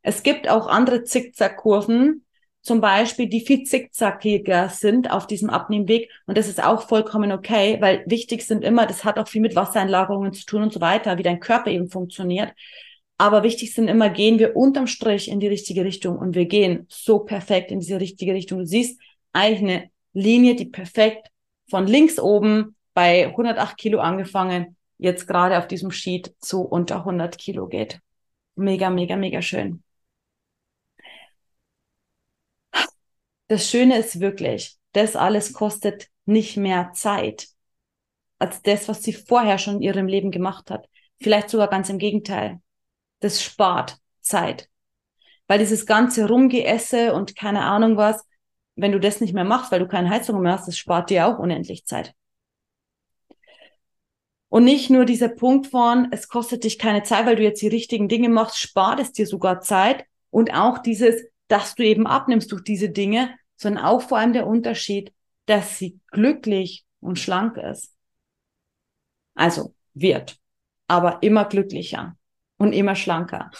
Es 0.01 0.23
gibt 0.23 0.49
auch 0.49 0.67
andere 0.67 1.03
Zickzackkurven, 1.03 2.25
zum 2.61 2.79
Beispiel, 2.79 3.27
die 3.27 3.41
viel 3.41 3.63
zickzackiger 3.63 4.69
sind 4.69 5.09
auf 5.09 5.25
diesem 5.25 5.49
Abnehmweg. 5.49 6.09
Und 6.27 6.37
das 6.37 6.47
ist 6.47 6.63
auch 6.63 6.87
vollkommen 6.87 7.31
okay, 7.31 7.77
weil 7.81 8.03
wichtig 8.05 8.45
sind 8.45 8.63
immer, 8.63 8.85
das 8.85 9.03
hat 9.03 9.17
auch 9.17 9.27
viel 9.27 9.41
mit 9.41 9.55
Wassereinlagerungen 9.55 10.33
zu 10.33 10.45
tun 10.45 10.63
und 10.63 10.73
so 10.73 10.79
weiter, 10.79 11.17
wie 11.17 11.23
dein 11.23 11.39
Körper 11.39 11.71
eben 11.71 11.89
funktioniert. 11.89 12.53
Aber 13.17 13.43
wichtig 13.43 13.73
sind 13.73 13.87
immer, 13.87 14.09
gehen 14.09 14.39
wir 14.39 14.55
unterm 14.55 14.87
Strich 14.87 15.29
in 15.29 15.39
die 15.39 15.47
richtige 15.47 15.85
Richtung 15.85 16.17
und 16.17 16.35
wir 16.35 16.45
gehen 16.45 16.85
so 16.89 17.19
perfekt 17.19 17.71
in 17.71 17.79
diese 17.79 17.99
richtige 17.99 18.33
Richtung. 18.33 18.59
Du 18.59 18.65
siehst 18.65 18.99
eigentlich 19.33 19.61
eine 19.61 19.89
Linie, 20.13 20.55
die 20.55 20.65
perfekt 20.65 21.27
von 21.69 21.87
links 21.87 22.19
oben 22.19 22.75
bei 22.93 23.27
108 23.27 23.77
Kilo 23.77 23.99
angefangen, 23.99 24.75
jetzt 24.97 25.27
gerade 25.27 25.57
auf 25.57 25.67
diesem 25.67 25.91
Sheet 25.91 26.33
zu 26.39 26.61
unter 26.61 26.97
100 26.97 27.37
Kilo 27.37 27.67
geht. 27.67 27.99
Mega, 28.55 28.89
mega, 28.89 29.15
mega 29.15 29.41
schön. 29.41 29.83
Das 33.51 33.69
Schöne 33.69 33.97
ist 33.97 34.21
wirklich, 34.21 34.77
das 34.93 35.17
alles 35.17 35.51
kostet 35.51 36.07
nicht 36.23 36.55
mehr 36.55 36.93
Zeit 36.93 37.49
als 38.39 38.61
das, 38.61 38.87
was 38.87 39.03
sie 39.03 39.11
vorher 39.11 39.57
schon 39.57 39.75
in 39.75 39.81
ihrem 39.81 40.07
Leben 40.07 40.31
gemacht 40.31 40.71
hat. 40.71 40.87
Vielleicht 41.19 41.49
sogar 41.49 41.67
ganz 41.67 41.89
im 41.89 41.97
Gegenteil. 41.97 42.61
Das 43.19 43.43
spart 43.43 43.97
Zeit. 44.21 44.69
Weil 45.47 45.59
dieses 45.59 45.85
ganze 45.85 46.29
Rumgeesse 46.29 47.13
und 47.13 47.35
keine 47.35 47.63
Ahnung 47.63 47.97
was, 47.97 48.25
wenn 48.77 48.93
du 48.93 49.01
das 49.01 49.19
nicht 49.19 49.33
mehr 49.33 49.43
machst, 49.43 49.69
weil 49.69 49.81
du 49.81 49.87
keine 49.89 50.09
Heizung 50.09 50.41
mehr 50.41 50.53
hast, 50.53 50.69
das 50.69 50.77
spart 50.77 51.09
dir 51.09 51.27
auch 51.27 51.37
unendlich 51.37 51.85
Zeit. 51.85 52.13
Und 54.47 54.63
nicht 54.63 54.89
nur 54.89 55.03
dieser 55.03 55.27
Punkt 55.27 55.67
von, 55.67 56.07
es 56.13 56.29
kostet 56.29 56.63
dich 56.63 56.79
keine 56.79 57.03
Zeit, 57.03 57.25
weil 57.25 57.35
du 57.35 57.43
jetzt 57.43 57.61
die 57.61 57.67
richtigen 57.67 58.07
Dinge 58.07 58.29
machst, 58.29 58.57
spart 58.57 59.01
es 59.01 59.11
dir 59.11 59.27
sogar 59.27 59.59
Zeit. 59.59 60.05
Und 60.29 60.53
auch 60.53 60.77
dieses, 60.77 61.21
dass 61.49 61.75
du 61.75 61.83
eben 61.83 62.07
abnimmst 62.07 62.49
durch 62.53 62.63
diese 62.63 62.89
Dinge, 62.89 63.35
sondern 63.61 63.83
auch 63.85 64.01
vor 64.01 64.17
allem 64.17 64.33
der 64.33 64.47
Unterschied, 64.47 65.13
dass 65.45 65.77
sie 65.77 65.99
glücklich 66.07 66.83
und 66.99 67.19
schlank 67.19 67.57
ist. 67.57 67.95
Also 69.35 69.75
wird, 69.93 70.39
aber 70.87 71.21
immer 71.21 71.45
glücklicher 71.45 72.17
und 72.57 72.73
immer 72.73 72.95
schlanker. 72.95 73.51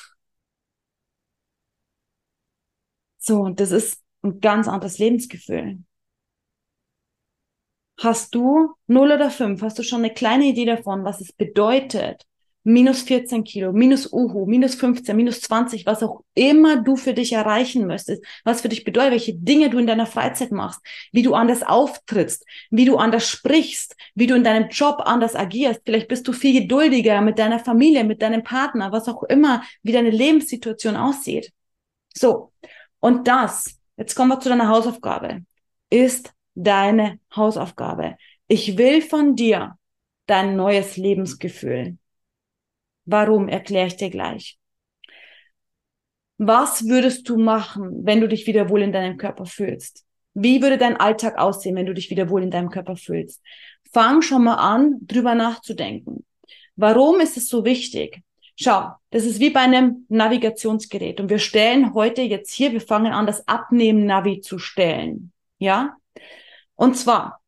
So, 3.17 3.41
und 3.41 3.59
das 3.59 3.71
ist 3.71 4.01
ein 4.23 4.39
ganz 4.39 4.67
anderes 4.67 4.97
Lebensgefühl. 4.97 5.83
Hast 7.99 8.33
du 8.33 8.73
0 8.87 9.11
oder 9.11 9.29
5, 9.29 9.61
hast 9.61 9.77
du 9.77 9.83
schon 9.83 9.99
eine 10.03 10.13
kleine 10.13 10.45
Idee 10.45 10.65
davon, 10.65 11.03
was 11.03 11.21
es 11.21 11.31
bedeutet, 11.31 12.25
minus 12.63 13.01
14 13.01 13.43
Kilo, 13.43 13.71
minus 13.73 14.11
Uhu, 14.11 14.45
minus 14.45 14.75
15, 14.75 15.15
minus 15.15 15.41
20, 15.41 15.85
was 15.85 16.03
auch 16.03 16.23
immer 16.35 16.81
du 16.81 16.95
für 16.95 17.13
dich 17.13 17.33
erreichen 17.33 17.87
möchtest, 17.87 18.23
was 18.43 18.61
für 18.61 18.69
dich 18.69 18.83
bedeutet, 18.83 19.11
welche 19.11 19.33
Dinge 19.33 19.69
du 19.69 19.79
in 19.79 19.87
deiner 19.87 20.05
Freizeit 20.05 20.51
machst, 20.51 20.81
wie 21.11 21.23
du 21.23 21.33
anders 21.33 21.63
auftrittst, 21.63 22.45
wie 22.69 22.85
du 22.85 22.97
anders 22.97 23.27
sprichst, 23.27 23.95
wie 24.15 24.27
du 24.27 24.35
in 24.35 24.43
deinem 24.43 24.69
Job 24.69 25.01
anders 25.05 25.35
agierst. 25.35 25.81
Vielleicht 25.85 26.07
bist 26.07 26.27
du 26.27 26.33
viel 26.33 26.61
geduldiger 26.61 27.21
mit 27.21 27.39
deiner 27.39 27.59
Familie, 27.59 28.03
mit 28.03 28.21
deinem 28.21 28.43
Partner, 28.43 28.91
was 28.91 29.07
auch 29.07 29.23
immer, 29.23 29.63
wie 29.83 29.91
deine 29.91 30.11
Lebenssituation 30.11 30.95
aussieht. 30.95 31.51
So. 32.13 32.51
Und 32.99 33.27
das, 33.27 33.79
jetzt 33.97 34.15
kommen 34.15 34.29
wir 34.29 34.39
zu 34.39 34.49
deiner 34.49 34.67
Hausaufgabe, 34.67 35.43
ist 35.89 36.31
deine 36.53 37.19
Hausaufgabe. 37.35 38.17
Ich 38.47 38.77
will 38.77 39.01
von 39.01 39.35
dir 39.35 39.77
dein 40.27 40.55
neues 40.55 40.97
Lebensgefühl. 40.97 41.97
Warum, 43.11 43.49
erkläre 43.49 43.87
ich 43.87 43.97
dir 43.97 44.09
gleich. 44.09 44.57
Was 46.37 46.87
würdest 46.87 47.27
du 47.29 47.37
machen, 47.37 48.05
wenn 48.05 48.21
du 48.21 48.27
dich 48.27 48.47
wieder 48.47 48.69
wohl 48.69 48.81
in 48.81 48.91
deinem 48.91 49.17
Körper 49.17 49.45
fühlst? 49.45 50.05
Wie 50.33 50.61
würde 50.61 50.77
dein 50.77 50.97
Alltag 50.97 51.37
aussehen, 51.37 51.75
wenn 51.75 51.85
du 51.85 51.93
dich 51.93 52.09
wieder 52.09 52.29
wohl 52.29 52.41
in 52.41 52.51
deinem 52.51 52.69
Körper 52.69 52.95
fühlst? 52.95 53.41
Fang 53.91 54.21
schon 54.21 54.45
mal 54.45 54.55
an, 54.55 54.95
drüber 55.01 55.35
nachzudenken. 55.35 56.25
Warum 56.75 57.19
ist 57.19 57.37
es 57.37 57.49
so 57.49 57.65
wichtig? 57.65 58.21
Schau, 58.55 58.89
das 59.09 59.25
ist 59.25 59.39
wie 59.39 59.49
bei 59.49 59.59
einem 59.59 60.05
Navigationsgerät 60.07 61.19
und 61.19 61.29
wir 61.29 61.39
stellen 61.39 61.93
heute 61.93 62.21
jetzt 62.21 62.53
hier, 62.53 62.71
wir 62.71 62.81
fangen 62.81 63.11
an, 63.11 63.25
das 63.25 63.47
Abnehmen-Navi 63.47 64.39
zu 64.41 64.57
stellen. 64.57 65.31
Ja? 65.57 65.97
Und 66.75 66.95
zwar, 66.95 67.41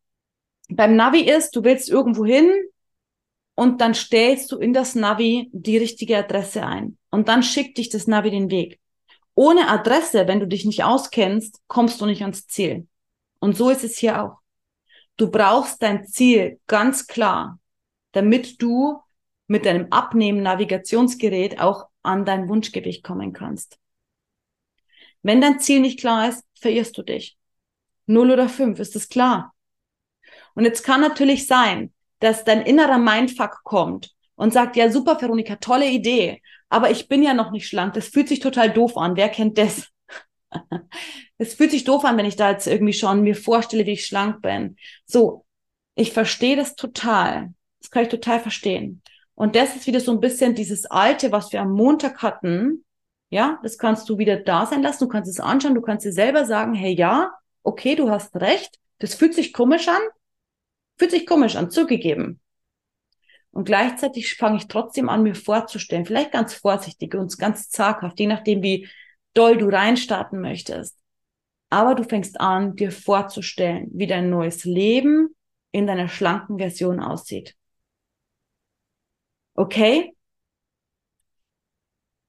beim 0.70 0.96
Navi 0.96 1.22
ist, 1.22 1.56
du 1.56 1.64
willst 1.64 1.90
irgendwo 1.90 2.26
hin, 2.26 2.52
und 3.56 3.82
dann 3.82 3.94
stellst 3.94 4.52
du 4.52 4.58
in 4.58 4.74
das 4.74 4.96
Navi 4.96 5.50
die 5.52 5.78
richtige 5.78 6.18
Adresse 6.18 6.66
ein 6.66 6.98
und 7.12 7.28
dann 7.28 7.44
schickt 7.44 7.78
dich 7.78 7.90
das 7.90 8.08
Navi 8.08 8.32
den 8.32 8.50
Weg. 8.50 8.80
Ohne 9.36 9.70
Adresse, 9.70 10.28
wenn 10.28 10.40
du 10.40 10.48
dich 10.48 10.66
nicht 10.66 10.84
auskennst, 10.84 11.62
kommst 11.68 12.00
du 12.02 12.06
nicht 12.06 12.22
ans 12.22 12.48
Ziel. 12.48 12.88
Und 13.40 13.58
so 13.58 13.70
ist 13.70 13.84
es 13.84 13.98
hier 13.98 14.24
auch. 14.24 14.38
Du 15.18 15.30
brauchst 15.30 15.82
dein 15.82 16.06
Ziel 16.06 16.60
ganz 16.68 17.08
klar, 17.08 17.60
damit 18.12 18.62
du 18.62 19.00
mit 19.48 19.66
deinem 19.66 19.88
Abnehmen-Navigationsgerät 19.92 21.60
auch 21.60 21.88
an 22.02 22.26
dein 22.26 22.48
Wunschgewicht 22.48 23.04
kommen 23.04 23.34
kannst. 23.34 23.78
Wenn 25.22 25.42
dein 25.42 25.60
Ziel 25.60 25.80
nicht 25.80 26.00
klar 26.00 26.30
ist, 26.30 26.44
verirrst 26.60 26.98
du 26.98 27.04
dich. 27.04 27.38
Null 28.06 28.32
oder 28.32 28.50
fünf, 28.50 28.80
ist 28.80 28.96
das 28.96 29.10
klar? 29.10 29.54
Und 30.56 30.66
jetzt 30.66 30.84
kann 30.84 31.02
natürlich 31.02 31.48
sein, 31.48 31.93
dass 32.24 32.46
dein 32.46 32.62
innerer 32.62 32.98
Mindfuck 32.98 33.64
kommt 33.64 34.12
und 34.36 34.54
sagt, 34.54 34.78
ja, 34.78 34.90
super, 34.90 35.22
Veronika, 35.22 35.58
tolle 35.58 35.90
Idee, 35.90 36.42
aber 36.70 36.90
ich 36.90 37.10
bin 37.10 37.22
ja 37.22 37.34
noch 37.34 37.52
nicht 37.52 37.68
schlank. 37.68 37.94
Das 37.96 38.08
fühlt 38.08 38.30
sich 38.30 38.40
total 38.40 38.72
doof 38.72 38.98
an. 38.98 39.18
Wer 39.18 39.30
kennt 39.30 39.58
das? 39.58 39.90
Es 41.40 41.56
fühlt 41.56 41.72
sich 41.72 41.84
doof 41.84 42.06
an, 42.06 42.16
wenn 42.16 42.28
ich 42.28 42.38
da 42.38 42.52
jetzt 42.52 42.68
irgendwie 42.68 42.94
schon 42.94 43.24
mir 43.24 43.36
vorstelle, 43.36 43.86
wie 43.86 43.94
ich 43.94 44.06
schlank 44.06 44.42
bin. 44.42 44.78
So, 45.06 45.46
ich 45.96 46.14
verstehe 46.14 46.56
das 46.56 46.76
total. 46.76 47.54
Das 47.82 47.92
kann 47.92 48.04
ich 48.04 48.10
total 48.10 48.40
verstehen. 48.40 49.02
Und 49.36 49.56
das 49.56 49.76
ist 49.76 49.88
wieder 49.88 50.00
so 50.00 50.12
ein 50.12 50.22
bisschen 50.22 50.56
dieses 50.56 50.86
Alte, 50.86 51.34
was 51.34 51.52
wir 51.52 51.60
am 51.60 51.72
Montag 51.74 52.22
hatten. 52.22 52.86
Ja, 53.30 53.60
das 53.64 53.78
kannst 53.78 54.08
du 54.08 54.20
wieder 54.20 54.38
da 54.38 54.66
sein 54.68 54.84
lassen. 54.84 55.04
Du 55.04 55.08
kannst 55.10 55.30
es 55.30 55.42
anschauen. 55.42 55.76
Du 55.76 55.82
kannst 55.82 56.06
dir 56.06 56.14
selber 56.14 56.46
sagen, 56.46 56.74
hey, 56.76 56.94
ja, 56.94 57.34
okay, 57.64 57.96
du 57.96 58.10
hast 58.10 58.36
recht. 58.38 58.80
Das 59.00 59.16
fühlt 59.16 59.34
sich 59.34 59.52
komisch 59.52 59.90
an. 59.90 60.02
Fühlt 60.98 61.12
sich 61.12 61.26
komisch 61.26 61.56
an, 61.56 61.72
zugegeben. 61.72 62.40
Und 63.52 63.66
gleichzeitig 63.66 64.36
fange 64.36 64.58
ich 64.58 64.68
trotzdem 64.68 65.10
an, 65.10 65.24
mir 65.24 65.36
vorzustellen, 65.36 66.06
vielleicht 66.06 66.32
ganz 66.32 66.56
vorsichtig 66.56 67.14
und 67.14 67.38
ganz 67.38 67.70
zaghaft, 67.70 68.20
je 68.20 68.28
nachdem, 68.28 68.64
wie 68.64 68.90
doll 69.34 69.58
du 69.58 69.68
reinstarten 69.68 70.42
möchtest. 70.42 70.98
Aber 71.70 71.94
du 71.96 72.04
fängst 72.04 72.40
an, 72.40 72.76
dir 72.76 72.92
vorzustellen, 72.92 73.90
wie 73.94 74.08
dein 74.08 74.30
neues 74.30 74.64
Leben 74.64 75.36
in 75.72 75.88
deiner 75.88 76.08
schlanken 76.08 76.58
Version 76.58 77.00
aussieht. 77.00 77.56
Okay? 79.56 80.16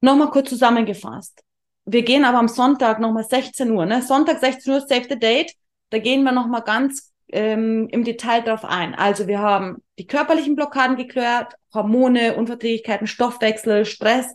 Nochmal 0.01 0.31
kurz 0.31 0.51
zusammengefasst. 0.51 1.43
Wir 1.87 2.03
gehen 2.03 2.25
aber 2.25 2.39
am 2.39 2.49
Sonntag 2.49 3.01
nochmal 3.01 3.25
16 3.25 3.71
Uhr, 3.71 3.87
ne? 3.87 4.03
Sonntag 4.03 4.41
16 4.41 4.73
Uhr, 4.73 4.81
Save 4.81 5.07
the 5.09 5.19
Date. 5.19 5.55
Da 5.89 5.99
gehen 5.99 6.23
wir 6.23 6.33
nochmal 6.33 6.63
ganz 6.63 7.14
ähm, 7.29 7.89
im 7.91 8.05
Detail 8.05 8.43
darauf 8.43 8.65
ein. 8.65 8.95
Also 8.95 9.27
wir 9.27 9.39
haben 9.39 9.83
die 9.99 10.07
körperlichen 10.07 10.57
Blockaden 10.57 10.97
geklärt, 10.97 11.55
Hormone, 11.73 12.37
Unverträglichkeiten, 12.37 13.07
Stoffwechsel, 13.07 13.85
Stress. 13.85 14.27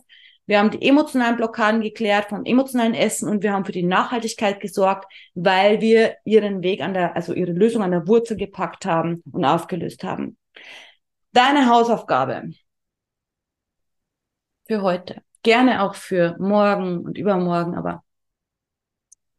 Wir 0.46 0.58
haben 0.58 0.70
die 0.70 0.86
emotionalen 0.86 1.36
Blockaden 1.36 1.80
geklärt 1.80 2.28
vom 2.28 2.44
emotionalen 2.44 2.94
Essen 2.94 3.28
und 3.28 3.42
wir 3.42 3.52
haben 3.52 3.64
für 3.64 3.72
die 3.72 3.84
Nachhaltigkeit 3.84 4.60
gesorgt, 4.60 5.06
weil 5.34 5.80
wir 5.80 6.16
ihren 6.24 6.62
Weg 6.62 6.82
an 6.82 6.92
der, 6.92 7.14
also 7.14 7.34
ihre 7.34 7.52
Lösung 7.52 7.82
an 7.82 7.92
der 7.92 8.08
Wurzel 8.08 8.36
gepackt 8.36 8.84
haben 8.84 9.22
und 9.30 9.44
aufgelöst 9.44 10.02
haben. 10.02 10.36
Deine 11.32 11.68
Hausaufgabe 11.68 12.50
für 14.66 14.82
heute. 14.82 15.22
Gerne 15.42 15.82
auch 15.82 15.94
für 15.94 16.36
morgen 16.38 16.98
und 16.98 17.16
übermorgen, 17.16 17.76
aber 17.76 18.04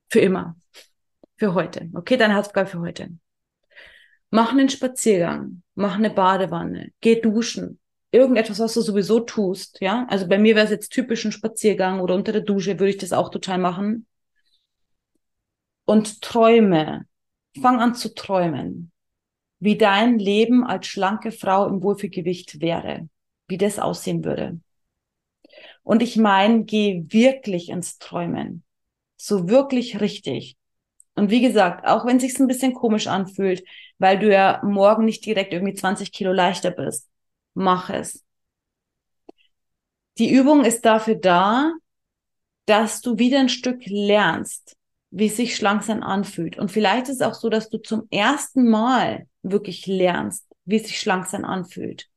für 0.10 0.20
immer. 0.20 0.56
Für 1.38 1.54
heute. 1.54 1.90
Okay, 1.94 2.18
deine 2.18 2.36
Hausaufgabe 2.36 2.70
für 2.70 2.80
heute. 2.80 3.10
Mach 4.32 4.52
einen 4.52 4.70
Spaziergang, 4.70 5.62
mach 5.76 5.96
eine 5.96 6.10
Badewanne, 6.10 6.92
geh 7.02 7.20
duschen. 7.20 7.80
Irgendetwas, 8.12 8.60
was 8.60 8.74
du 8.74 8.82
sowieso 8.82 9.20
tust, 9.20 9.80
ja. 9.82 10.06
Also 10.10 10.28
bei 10.28 10.38
mir 10.38 10.56
wäre 10.56 10.66
es 10.66 10.72
jetzt 10.72 10.90
typisch 10.90 11.26
ein 11.26 11.32
Spaziergang 11.32 12.00
oder 12.00 12.16
unter 12.16 12.32
der 12.32 12.42
Dusche 12.42 12.80
würde 12.80 12.90
ich 12.90 12.98
das 12.98 13.14
auch 13.14 13.30
total 13.30 13.58
machen. 13.58 14.08
Und 15.86 16.22
träume. 16.22 17.06
Fang 17.62 17.80
an 17.82 17.96
zu 17.96 18.14
träumen. 18.16 18.92
Wie 19.60 19.78
dein 19.78 20.18
Leben 20.18 20.66
als 20.66 20.88
schlanke 20.88 21.32
Frau 21.32 21.68
im 21.68 21.84
Wohlfühlgewicht 21.84 22.62
wäre. 22.62 23.10
Wie 23.48 23.58
das 23.58 23.80
aussehen 23.80 24.24
würde. 24.24 24.60
Und 25.84 26.02
ich 26.02 26.16
meine, 26.16 26.64
geh 26.64 27.04
wirklich 27.08 27.70
ins 27.70 27.98
Träumen. 27.98 28.64
So 29.18 29.50
wirklich 29.50 30.00
richtig. 30.00 30.58
Und 31.16 31.30
wie 31.30 31.42
gesagt, 31.42 31.86
auch 31.86 32.06
wenn 32.06 32.18
es 32.18 32.24
sich 32.24 32.40
ein 32.40 32.48
bisschen 32.48 32.74
komisch 32.74 33.08
anfühlt, 33.08 33.64
weil 34.00 34.20
du 34.20 34.32
ja 34.32 34.62
morgen 34.64 35.06
nicht 35.06 35.26
direkt 35.26 35.54
irgendwie 35.54 35.74
20 35.74 36.12
Kilo 36.12 36.32
leichter 36.32 36.72
bist, 36.72 37.10
mach 37.54 37.90
es. 37.90 38.24
Die 40.18 40.32
Übung 40.32 40.66
ist 40.66 40.86
dafür 40.86 41.16
da, 41.16 41.74
dass 42.66 43.02
du 43.02 43.18
wieder 43.18 43.40
ein 43.40 43.50
Stück 43.50 43.82
lernst, 43.86 44.76
wie 45.10 45.28
es 45.28 45.38
sich 45.38 45.56
schlank 45.56 45.84
sein 45.84 46.04
anfühlt. 46.04 46.58
Und 46.58 46.72
vielleicht 46.72 47.10
ist 47.10 47.16
es 47.16 47.22
auch 47.22 47.34
so, 47.34 47.50
dass 47.50 47.70
du 47.70 47.78
zum 47.78 48.08
ersten 48.10 48.70
Mal 48.70 49.28
wirklich 49.42 49.88
lernst, 49.88 50.46
wie 50.66 50.78
es 50.78 50.84
sich 50.84 51.00
schlank 51.00 51.26
sein 51.28 51.44
anfühlt. 51.46 52.08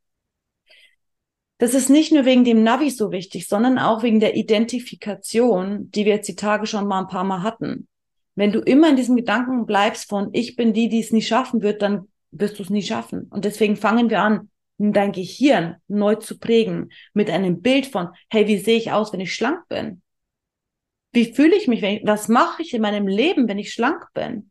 Das 1.59 1.75
ist 1.75 1.89
nicht 1.89 2.13
nur 2.13 2.25
wegen 2.25 2.45
dem 2.45 2.63
Navi 2.63 2.91
so 2.91 3.11
wichtig, 3.11 3.49
sondern 3.49 3.79
auch 3.79 4.03
wegen 4.03 4.21
der 4.21 4.37
Identifikation, 4.37 5.91
die 5.91 6.05
wir 6.05 6.15
jetzt 6.15 6.29
die 6.29 6.37
Tage 6.37 6.67
schon 6.67 6.87
mal 6.87 7.01
ein 7.01 7.09
paar 7.09 7.25
Mal 7.25 7.43
hatten. 7.43 7.89
Wenn 8.35 8.53
du 8.53 8.61
immer 8.61 8.90
in 8.90 8.97
diesem 8.97 9.16
Gedanken 9.16 9.66
bleibst 9.66 10.09
von, 10.09 10.31
ich 10.33 10.57
bin 10.57 10.73
die, 10.73 10.88
die 10.88 11.01
es 11.01 11.12
nie 11.12 11.23
schaffen 11.23 11.62
wird, 11.62 11.83
dann 11.83 12.09
wirst 12.33 12.59
du 12.59 12.62
es 12.62 12.70
nie 12.70 12.83
schaffen. 12.83 13.29
Und 13.31 13.44
deswegen 13.44 13.77
fangen 13.77 14.11
wir 14.11 14.20
an, 14.20 14.51
dein 14.79 15.12
Gehirn 15.12 15.77
neu 15.87 16.16
zu 16.16 16.38
prägen 16.38 16.90
mit 17.12 17.31
einem 17.31 17.62
Bild 17.62 17.87
von, 17.87 18.09
hey, 18.29 18.47
wie 18.49 18.59
sehe 18.59 18.77
ich 18.77 18.90
aus, 18.90 19.12
wenn 19.12 19.20
ich 19.20 19.35
schlank 19.35 19.68
bin? 19.68 20.03
Wie 21.12 21.33
fühle 21.33 21.57
ich 21.57 21.68
mich? 21.68 21.81
Wenn 21.81 21.99
ich, 21.99 22.03
was 22.05 22.29
mache 22.29 22.62
ich 22.62 22.75
in 22.75 22.83
meinem 22.83 23.07
Leben, 23.07 23.47
wenn 23.47 23.59
ich 23.59 23.73
schlank 23.73 24.05
bin? 24.14 24.51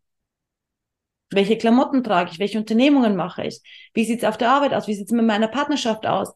Welche 1.30 1.58
Klamotten 1.58 2.04
trage 2.04 2.32
ich? 2.32 2.40
Welche 2.40 2.58
Unternehmungen 2.58 3.18
mache 3.18 3.46
ich? 3.46 3.62
Wie 3.94 4.06
sieht's 4.06 4.24
auf 4.24 4.38
der 4.38 4.52
Arbeit 4.52 4.74
aus? 4.74 4.88
Wie 4.88 4.94
sieht's 4.94 5.12
mit 5.12 5.26
meiner 5.26 5.50
Partnerschaft 5.50 6.06
aus? 6.06 6.34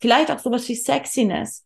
Vielleicht 0.00 0.30
auch 0.32 0.38
sowas 0.40 0.68
wie 0.68 0.74
Sexiness. 0.74 1.64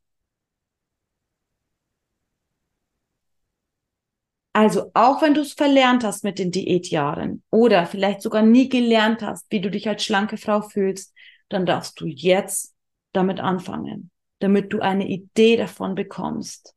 Also 4.53 4.91
auch 4.95 5.23
wenn 5.23 5.35
du 5.35 5.41
es 5.41 5.55
verlernt 5.55 6.05
hast 6.05 6.25
mit 6.25 6.39
den 6.39 6.51
Diätjahren 6.51 7.43
oder 7.51 7.87
vielleicht 7.87 8.21
sogar 8.21 8.43
nie 8.43 8.69
gelernt 8.69 9.23
hast, 9.23 9.47
wie 9.51 9.61
du 9.61 9.71
dich 9.71 9.89
als 9.89 10.05
schlanke 10.05 10.37
Frau 10.37 10.61
fühlst, 10.61 11.15
dann 11.49 11.65
darfst 11.65 11.99
du 12.01 12.07
jetzt 12.07 12.75
damit 13.13 13.41
anfangen, 13.41 14.11
damit 14.41 14.73
du 14.73 14.81
eine 14.81 15.09
Idee 15.09 15.57
davon 15.57 15.95
bekommst. 15.95 16.75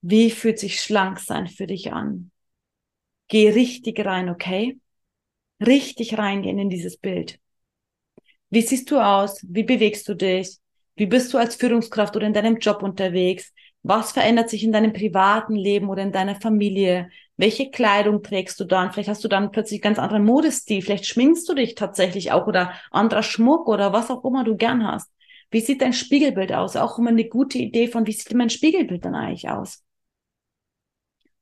Wie 0.00 0.30
fühlt 0.30 0.58
sich 0.58 0.80
schlank 0.80 1.20
sein 1.20 1.46
für 1.46 1.66
dich 1.68 1.92
an? 1.92 2.30
Geh 3.28 3.50
richtig 3.50 4.04
rein, 4.04 4.28
okay? 4.30 4.78
Richtig 5.60 6.18
reingehen 6.18 6.58
in 6.58 6.70
dieses 6.70 6.96
Bild. 6.98 7.40
Wie 8.50 8.62
siehst 8.62 8.90
du 8.90 8.98
aus? 9.00 9.40
Wie 9.48 9.62
bewegst 9.62 10.08
du 10.08 10.14
dich? 10.14 10.58
Wie 10.96 11.06
bist 11.06 11.32
du 11.32 11.38
als 11.38 11.56
Führungskraft 11.56 12.16
oder 12.16 12.26
in 12.26 12.32
deinem 12.32 12.58
Job 12.58 12.82
unterwegs? 12.82 13.52
Was 13.82 14.12
verändert 14.12 14.50
sich 14.50 14.64
in 14.64 14.72
deinem 14.72 14.92
privaten 14.92 15.54
Leben 15.54 15.88
oder 15.88 16.02
in 16.02 16.12
deiner 16.12 16.34
Familie? 16.34 17.10
Welche 17.36 17.70
Kleidung 17.70 18.22
trägst 18.22 18.58
du 18.60 18.64
dann? 18.64 18.92
Vielleicht 18.92 19.08
hast 19.08 19.24
du 19.24 19.28
dann 19.28 19.50
plötzlich 19.52 19.80
ganz 19.80 19.98
anderen 19.98 20.24
Modestil. 20.24 20.82
Vielleicht 20.82 21.06
schminkst 21.06 21.48
du 21.48 21.54
dich 21.54 21.74
tatsächlich 21.74 22.32
auch 22.32 22.46
oder 22.46 22.72
anderer 22.90 23.22
Schmuck 23.22 23.68
oder 23.68 23.92
was 23.92 24.10
auch 24.10 24.24
immer 24.24 24.44
du 24.44 24.56
gern 24.56 24.86
hast. 24.86 25.10
Wie 25.50 25.60
sieht 25.60 25.80
dein 25.80 25.92
Spiegelbild 25.92 26.52
aus? 26.52 26.76
Auch 26.76 26.98
immer 26.98 27.10
eine 27.10 27.28
gute 27.28 27.58
Idee 27.58 27.88
von, 27.88 28.06
wie 28.06 28.12
sieht 28.12 28.34
mein 28.34 28.50
Spiegelbild 28.50 29.04
dann 29.04 29.14
eigentlich 29.14 29.48
aus? 29.48 29.82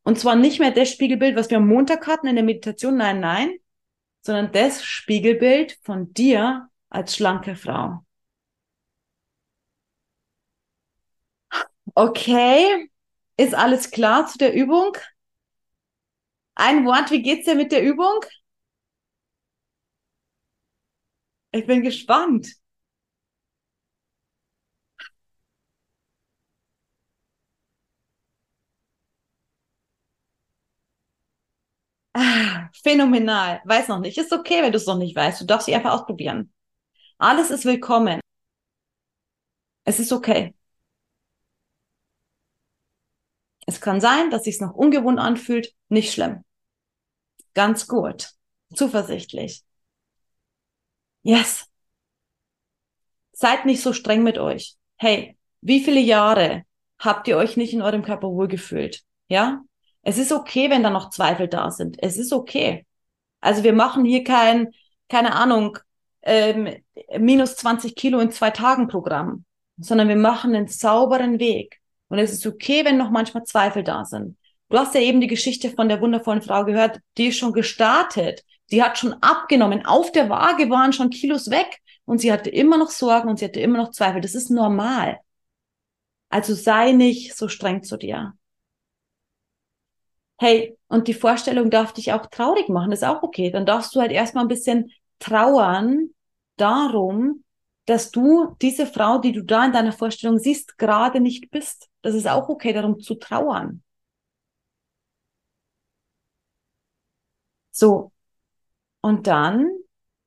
Und 0.05 0.19
zwar 0.21 0.37
nicht 0.37 0.61
mehr 0.61 0.71
das 0.71 0.91
Spiegelbild, 0.91 1.35
was 1.35 1.51
wir 1.51 1.57
am 1.57 1.67
Montag 1.67 2.07
hatten 2.07 2.29
in 2.29 2.37
der 2.37 2.45
Meditation, 2.45 2.97
nein, 2.97 3.19
nein, 3.19 3.57
sondern 4.23 4.53
das 4.53 4.85
Spiegelbild 4.85 5.79
von 5.83 6.13
dir 6.13 6.69
als 6.91 7.17
schlanke 7.17 7.57
Frau. 7.57 8.06
Okay, 11.97 12.91
ist 13.37 13.55
alles 13.55 13.91
klar 13.91 14.27
zu 14.27 14.39
der 14.39 14.55
Übung? 14.55 14.97
Ein 16.55 16.85
Wort, 16.85 17.11
wie 17.13 17.23
geht's 17.23 17.47
dir 17.47 17.55
mit 17.55 17.73
der 17.73 17.83
Übung? 17.83 18.21
Ich 21.51 21.67
bin 21.67 21.83
gespannt. 21.83 22.47
Ah, 32.15 32.71
phänomenal. 32.83 33.61
Weiß 33.65 33.89
noch 33.89 34.01
nicht. 34.01 34.17
Ist 34.19 34.33
okay, 34.33 34.63
wenn 34.63 34.73
du 34.73 34.79
es 34.79 34.87
noch 34.87 34.97
nicht 34.99 35.15
weißt. 35.17 35.41
Du 35.41 35.45
darfst 35.45 35.67
sie 35.67 35.75
einfach 35.75 35.93
ausprobieren. 35.93 36.53
Alles 37.19 37.51
ist 37.53 37.67
willkommen. 37.67 38.21
Es 39.85 40.01
ist 40.01 40.13
okay. 40.13 40.55
Es 43.67 43.81
kann 43.81 44.01
sein, 44.01 44.31
dass 44.31 44.45
sich 44.45 44.61
noch 44.61 44.75
ungewohnt 44.75 45.19
anfühlt. 45.19 45.75
Nicht 45.89 46.13
schlimm. 46.13 46.45
Ganz 47.55 47.89
gut. 47.89 48.31
Zuversichtlich. 48.75 49.63
Yes. 51.23 51.67
Seid 53.33 53.67
nicht 53.67 53.83
so 53.83 53.93
streng 53.93 54.23
mit 54.23 54.39
euch. 54.39 54.77
Hey, 54.97 55.37
wie 55.61 55.81
viele 55.81 56.01
Jahre 56.01 56.63
habt 56.99 57.29
ihr 57.29 57.37
euch 57.37 57.57
nicht 57.57 57.73
in 57.75 57.83
eurem 57.83 58.03
Körper 58.03 58.29
wohlgefühlt? 58.29 59.03
Ja? 59.29 59.63
Es 60.03 60.19
ist 60.19 60.33
okay, 60.33 60.71
wenn 60.71 60.85
da 60.85 60.91
noch 60.91 61.11
Zweifel 61.11 61.49
da 61.49 61.71
sind. 61.71 61.97
Es 62.01 62.17
ist 62.17 62.33
okay. 62.33 62.87
Also 63.41 63.65
wir 63.65 63.73
machen 63.73 64.05
hier 64.05 64.23
kein, 64.23 64.73
keine 65.09 65.35
Ahnung, 65.35 65.79
ähm, 66.23 66.77
minus 67.19 67.57
20 67.57 67.95
Kilo 67.97 68.21
in 68.21 68.31
zwei 68.31 68.51
Tagen 68.51 68.89
Programm, 68.89 69.45
sondern 69.77 70.09
wir 70.09 70.17
machen 70.17 70.55
einen 70.55 70.69
sauberen 70.69 71.39
Weg. 71.39 71.81
Und 72.09 72.19
es 72.19 72.33
ist 72.33 72.47
okay, 72.47 72.85
wenn 72.85 72.97
noch 72.97 73.11
manchmal 73.11 73.45
Zweifel 73.45 73.83
da 73.83 74.05
sind. 74.05 74.37
Du 74.69 74.79
hast 74.79 74.95
ja 74.95 75.01
eben 75.01 75.21
die 75.21 75.27
Geschichte 75.27 75.71
von 75.71 75.89
der 75.89 76.01
wundervollen 76.01 76.43
Frau 76.43 76.65
gehört, 76.65 77.01
die 77.19 77.29
ist 77.29 77.39
schon 77.39 77.53
gestartet. 77.53 78.43
Die 78.71 78.83
hat 78.83 78.99
schon 78.99 79.15
abgenommen. 79.23 79.87
Auf 79.87 80.11
der 80.11 80.29
Waage 80.29 80.71
waren 80.71 80.93
schon 80.93 81.11
Kilos 81.11 81.51
weg. 81.51 81.81
Und 82.05 82.21
sie 82.21 82.33
hatte 82.33 82.51
immer 82.51 82.79
noch 82.79 82.91
Sorgen 82.91 83.29
und 83.29 83.39
sie 83.39 83.45
hatte 83.45 83.61
immer 83.61 83.79
noch 83.79 83.91
Zweifel. 83.91 84.21
Das 84.21 84.35
ist 84.35 84.51
normal. 84.51 85.19
Also 86.29 86.55
sei 86.55 86.93
nicht 86.93 87.37
so 87.37 87.49
streng 87.49 87.83
zu 87.83 87.97
dir. 87.97 88.35
Hey, 90.39 90.77
und 90.89 91.09
die 91.09 91.15
Vorstellung 91.15 91.71
darf 91.71 91.93
dich 91.93 92.13
auch 92.13 92.27
traurig 92.27 92.69
machen, 92.69 92.91
das 92.91 93.01
ist 93.01 93.09
auch 93.09 93.23
okay. 93.23 93.51
Dann 93.51 93.65
darfst 93.67 93.95
du 93.95 94.01
halt 94.01 94.13
erstmal 94.13 94.45
ein 94.45 94.49
bisschen 94.49 94.93
trauern 95.19 96.11
darum, 96.57 97.45
dass 97.87 98.11
du 98.11 98.57
diese 98.61 98.87
Frau, 98.87 99.19
die 99.19 99.33
du 99.33 99.43
da 99.43 99.65
in 99.65 99.73
deiner 99.73 99.93
Vorstellung 99.93 100.39
siehst, 100.39 100.77
gerade 100.77 101.21
nicht 101.21 101.51
bist. 101.51 101.89
Das 102.03 102.15
ist 102.15 102.27
auch 102.29 102.49
okay, 102.49 102.73
darum 102.73 103.01
zu 103.01 103.15
trauern. 103.15 103.83
So. 107.71 108.13
Und 109.01 109.27
dann 109.29 109.71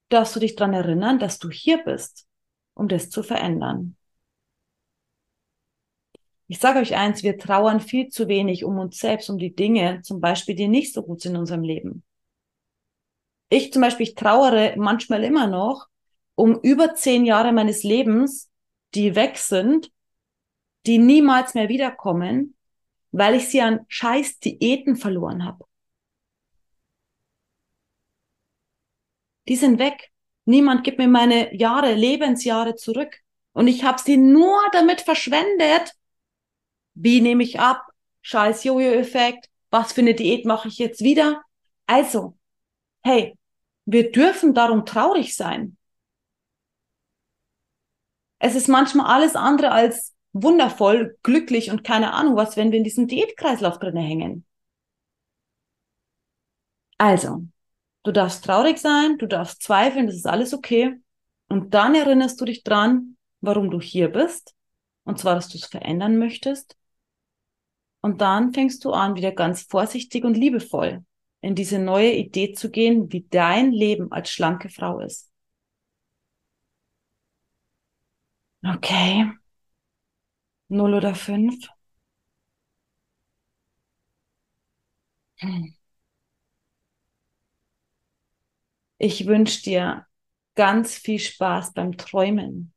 darfst 0.07 0.35
du 0.35 0.39
dich 0.39 0.55
dran 0.55 0.73
erinnern, 0.73 1.19
dass 1.19 1.37
du 1.37 1.49
hier 1.49 1.83
bist, 1.83 2.27
um 2.75 2.87
das 2.87 3.09
zu 3.09 3.23
verändern. 3.23 3.97
Ich 6.47 6.59
sage 6.59 6.79
euch 6.79 6.95
eins, 6.95 7.21
wir 7.21 7.37
trauern 7.37 7.79
viel 7.79 8.09
zu 8.09 8.27
wenig 8.27 8.63
um 8.63 8.79
uns 8.79 8.97
selbst, 8.99 9.29
um 9.29 9.37
die 9.37 9.53
Dinge, 9.53 10.01
zum 10.01 10.21
Beispiel, 10.21 10.55
die 10.55 10.67
nicht 10.67 10.93
so 10.93 11.03
gut 11.03 11.21
sind 11.21 11.33
in 11.33 11.41
unserem 11.41 11.61
Leben. 11.61 12.03
Ich 13.49 13.73
zum 13.73 13.81
Beispiel, 13.81 14.07
ich 14.07 14.15
trauere 14.15 14.75
manchmal 14.77 15.23
immer 15.23 15.47
noch 15.47 15.88
um 16.39 16.57
über 16.61 16.95
zehn 16.95 17.25
Jahre 17.25 17.51
meines 17.51 17.83
Lebens, 17.83 18.49
die 18.95 19.13
weg 19.13 19.37
sind, 19.37 19.91
die 20.85 20.97
niemals 20.97 21.53
mehr 21.53 21.67
wiederkommen, 21.67 22.55
weil 23.11 23.35
ich 23.35 23.49
sie 23.49 23.59
an 23.59 23.81
scheiß 23.89 24.39
Diäten 24.39 24.95
verloren 24.95 25.43
habe. 25.43 25.65
Die 29.49 29.57
sind 29.57 29.79
weg. 29.79 30.11
Niemand 30.45 30.85
gibt 30.85 30.97
mir 30.97 31.09
meine 31.09 31.53
Jahre, 31.53 31.93
Lebensjahre 31.93 32.75
zurück. 32.75 33.17
Und 33.51 33.67
ich 33.67 33.83
habe 33.83 33.99
sie 33.99 34.15
nur 34.15 34.61
damit 34.71 35.01
verschwendet, 35.01 35.93
wie 36.93 37.19
nehme 37.19 37.43
ich 37.43 37.59
ab? 37.59 37.85
Scheiß 38.21 38.63
Jojo-Effekt. 38.63 39.49
Was 39.71 39.91
für 39.91 40.01
eine 40.01 40.15
Diät 40.15 40.45
mache 40.45 40.69
ich 40.69 40.77
jetzt 40.77 41.01
wieder? 41.01 41.41
Also, 41.85 42.37
hey, 43.03 43.37
wir 43.83 44.13
dürfen 44.13 44.53
darum 44.53 44.85
traurig 44.85 45.35
sein. 45.35 45.75
Es 48.39 48.55
ist 48.55 48.67
manchmal 48.67 49.07
alles 49.07 49.35
andere 49.35 49.71
als 49.71 50.15
wundervoll, 50.31 51.17
glücklich 51.23 51.71
und 51.71 51.83
keine 51.83 52.13
Ahnung 52.13 52.35
was, 52.35 52.57
wenn 52.57 52.71
wir 52.71 52.77
in 52.77 52.83
diesem 52.83 53.07
Diätkreislauf 53.07 53.79
drinne 53.79 54.01
hängen. 54.01 54.45
Also, 56.97 57.43
du 58.03 58.11
darfst 58.11 58.43
traurig 58.45 58.77
sein, 58.77 59.17
du 59.17 59.27
darfst 59.27 59.63
zweifeln, 59.63 60.07
das 60.07 60.15
ist 60.15 60.27
alles 60.27 60.53
okay. 60.53 60.95
Und 61.47 61.73
dann 61.73 61.95
erinnerst 61.95 62.39
du 62.39 62.45
dich 62.45 62.63
dran, 62.63 63.17
warum 63.41 63.71
du 63.71 63.79
hier 63.81 64.09
bist. 64.09 64.55
Und 65.03 65.17
zwar, 65.17 65.35
dass 65.35 65.49
du 65.49 65.57
es 65.57 65.65
verändern 65.65 66.17
möchtest. 66.17 66.77
Und 68.01 68.21
dann 68.21 68.53
fängst 68.53 68.85
du 68.85 68.91
an, 68.91 69.15
wieder 69.15 69.31
ganz 69.31 69.63
vorsichtig 69.63 70.23
und 70.23 70.37
liebevoll 70.37 71.03
in 71.41 71.55
diese 71.55 71.79
neue 71.79 72.13
Idee 72.13 72.53
zu 72.53 72.69
gehen, 72.69 73.11
wie 73.11 73.25
dein 73.29 73.71
Leben 73.71 74.11
als 74.11 74.29
schlanke 74.29 74.69
Frau 74.69 74.99
ist. 74.99 75.28
Okay. 78.65 79.25
Null 80.69 80.95
oder 80.95 81.13
fünf? 81.13 81.67
Ich 88.97 89.25
wünsche 89.27 89.61
dir 89.63 90.05
ganz 90.55 90.95
viel 90.95 91.19
Spaß 91.19 91.73
beim 91.73 91.97
Träumen. 91.97 92.73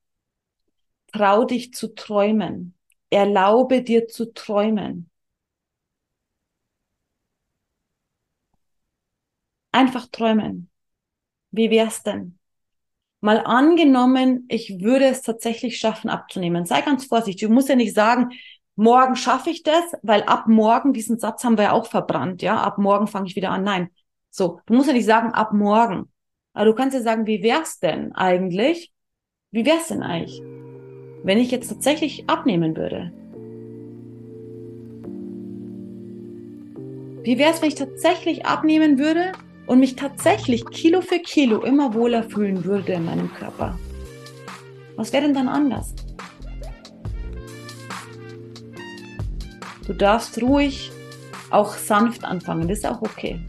Trau 1.12 1.45
dich 1.45 1.73
zu 1.75 1.95
träumen. 1.95 2.75
Erlaube 3.11 3.83
dir 3.83 4.09
zu 4.09 4.33
träumen. 4.35 5.11
Einfach 9.71 10.07
träumen. 10.07 10.71
Wie 11.53 11.71
wär's 11.71 12.03
denn? 12.05 12.38
Mal 13.25 13.39
angenommen, 13.39 14.47
ich 14.49 14.81
würde 14.81 15.05
es 15.05 15.23
tatsächlich 15.23 15.79
schaffen 15.79 16.11
abzunehmen. 16.11 16.67
Sei 16.67 16.81
ganz 16.81 17.05
vorsichtig. 17.05 17.47
Du 17.47 17.55
musst 17.55 17.69
ja 17.69 17.77
nicht 17.77 17.95
sagen, 17.95 18.31
morgen 18.75 19.15
schaffe 19.15 19.51
ich 19.51 19.63
das, 19.63 19.85
weil 20.03 20.25
ab 20.25 20.49
morgen, 20.49 20.93
diesen 20.93 21.21
Satz 21.21 21.45
haben 21.45 21.57
wir 21.57 21.67
ja 21.67 21.73
auch 21.73 21.87
verbrannt, 21.87 22.43
ja, 22.43 22.57
ab 22.57 22.79
morgen 22.79 23.07
fange 23.07 23.29
ich 23.29 23.37
wieder 23.37 23.51
an. 23.51 23.63
Nein. 23.63 23.91
So, 24.31 24.59
du 24.67 24.75
musst 24.75 24.89
ja 24.89 24.93
nicht 24.93 25.07
sagen, 25.07 25.31
ab 25.33 25.53
morgen. 25.53 26.11
Aber 26.53 26.65
du 26.65 26.75
kannst 26.75 26.97
ja 26.97 27.01
sagen, 27.01 27.29
wie 27.29 27.45
wär's 27.45 27.79
denn 27.79 28.13
eigentlich? 28.13 28.93
Wie 29.53 29.65
wär's 29.67 29.87
denn 29.87 30.03
eigentlich, 30.03 30.43
wenn 31.23 31.39
ich 31.39 31.53
jetzt 31.53 31.69
tatsächlich 31.69 32.29
abnehmen 32.29 32.77
würde? 32.77 33.13
Wie 37.23 37.39
wär's, 37.39 37.63
wenn 37.63 37.69
ich 37.69 37.77
tatsächlich 37.77 38.47
abnehmen 38.47 38.99
würde 38.99 39.31
und 39.66 39.81
mich 39.81 39.96
tatsächlich 39.96 40.64
Kilo 40.66 41.01
für 41.01 41.18
Kilo 41.18 41.62
immer 41.62 41.94
wohler 41.94 42.22
fühlen 42.22 42.64
würde 42.64 42.92
in 42.92 43.05
meinem 43.05 43.33
Körper? 43.33 43.79
Was 44.96 45.12
wäre 45.12 45.25
denn 45.25 45.35
dann 45.35 45.48
anders? 45.48 45.94
Du 49.87 49.92
darfst 49.92 50.40
ruhig 50.40 50.90
auch 51.51 51.75
sanft 51.75 52.25
anfangen, 52.25 52.68
das 52.68 52.79
ist 52.79 52.87
auch 52.87 53.03
okay. 53.03 53.40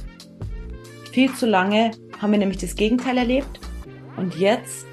Viel 1.11 1.33
zu 1.33 1.45
lange 1.45 1.91
haben 2.19 2.31
wir 2.31 2.39
nämlich 2.39 2.57
das 2.57 2.75
Gegenteil 2.75 3.17
erlebt 3.17 3.59
und 4.17 4.35
jetzt 4.35 4.85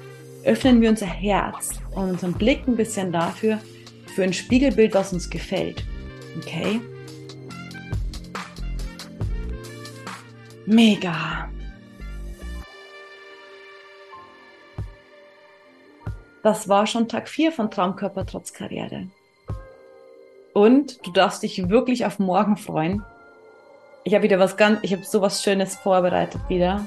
öffnen 0.43 0.81
wir 0.81 0.89
unser 0.89 1.07
Herz 1.07 1.79
und 1.95 2.11
unseren 2.11 2.33
Blick 2.33 2.67
ein 2.67 2.75
bisschen 2.75 3.11
dafür, 3.11 3.59
für 4.15 4.23
ein 4.23 4.33
Spiegelbild, 4.33 4.93
was 4.93 5.13
uns 5.13 5.29
gefällt. 5.29 5.83
Okay? 6.37 6.81
Mega. 10.65 11.49
Das 16.43 16.67
war 16.67 16.87
schon 16.87 17.07
Tag 17.07 17.29
4 17.29 17.51
von 17.51 17.69
Traumkörper 17.69 18.25
trotz 18.25 18.53
Karriere. 18.53 19.07
Und 20.53 21.05
du 21.05 21.11
darfst 21.11 21.43
dich 21.43 21.69
wirklich 21.69 22.05
auf 22.05 22.19
morgen 22.19 22.57
freuen. 22.57 23.03
Ich 24.03 24.13
habe 24.13 24.23
wieder 24.23 24.39
was 24.39 24.57
ganz, 24.57 24.79
ich 24.81 24.91
habe 24.91 25.03
sowas 25.03 25.43
Schönes 25.43 25.75
vorbereitet 25.75 26.41
wieder. 26.49 26.85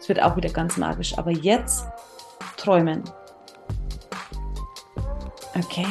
Es 0.00 0.08
wird 0.08 0.20
auch 0.20 0.36
wieder 0.36 0.50
ganz 0.50 0.76
magisch. 0.76 1.16
Aber 1.16 1.30
jetzt 1.30 1.86
träumen. 2.56 3.04
Okay. 5.56 5.86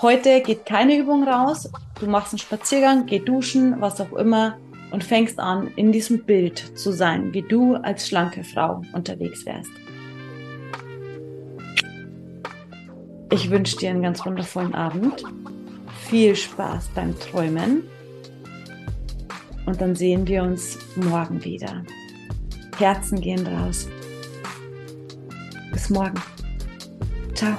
Heute 0.00 0.40
geht 0.42 0.66
keine 0.66 0.96
Übung 0.96 1.26
raus. 1.26 1.70
Du 2.00 2.06
machst 2.06 2.32
einen 2.32 2.38
Spaziergang, 2.38 3.06
geh 3.06 3.18
duschen, 3.18 3.80
was 3.80 4.00
auch 4.00 4.12
immer 4.12 4.58
und 4.90 5.02
fängst 5.02 5.38
an, 5.38 5.70
in 5.76 5.92
diesem 5.92 6.24
Bild 6.24 6.58
zu 6.78 6.92
sein, 6.92 7.32
wie 7.32 7.42
du 7.42 7.74
als 7.74 8.08
schlanke 8.08 8.44
Frau 8.44 8.82
unterwegs 8.92 9.44
wärst. 9.46 9.70
Ich 13.32 13.50
wünsche 13.50 13.76
dir 13.76 13.90
einen 13.90 14.02
ganz 14.02 14.24
wundervollen 14.24 14.74
Abend. 14.74 15.24
Viel 16.08 16.36
Spaß 16.36 16.90
beim 16.94 17.18
Träumen. 17.18 17.82
Und 19.66 19.80
dann 19.80 19.96
sehen 19.96 20.26
wir 20.28 20.44
uns 20.44 20.78
morgen 20.94 21.44
wieder. 21.44 21.82
Herzen 22.78 23.20
gehen 23.20 23.44
raus. 23.46 23.88
Bis 25.72 25.90
morgen. 25.90 26.20
Ciao. 27.34 27.56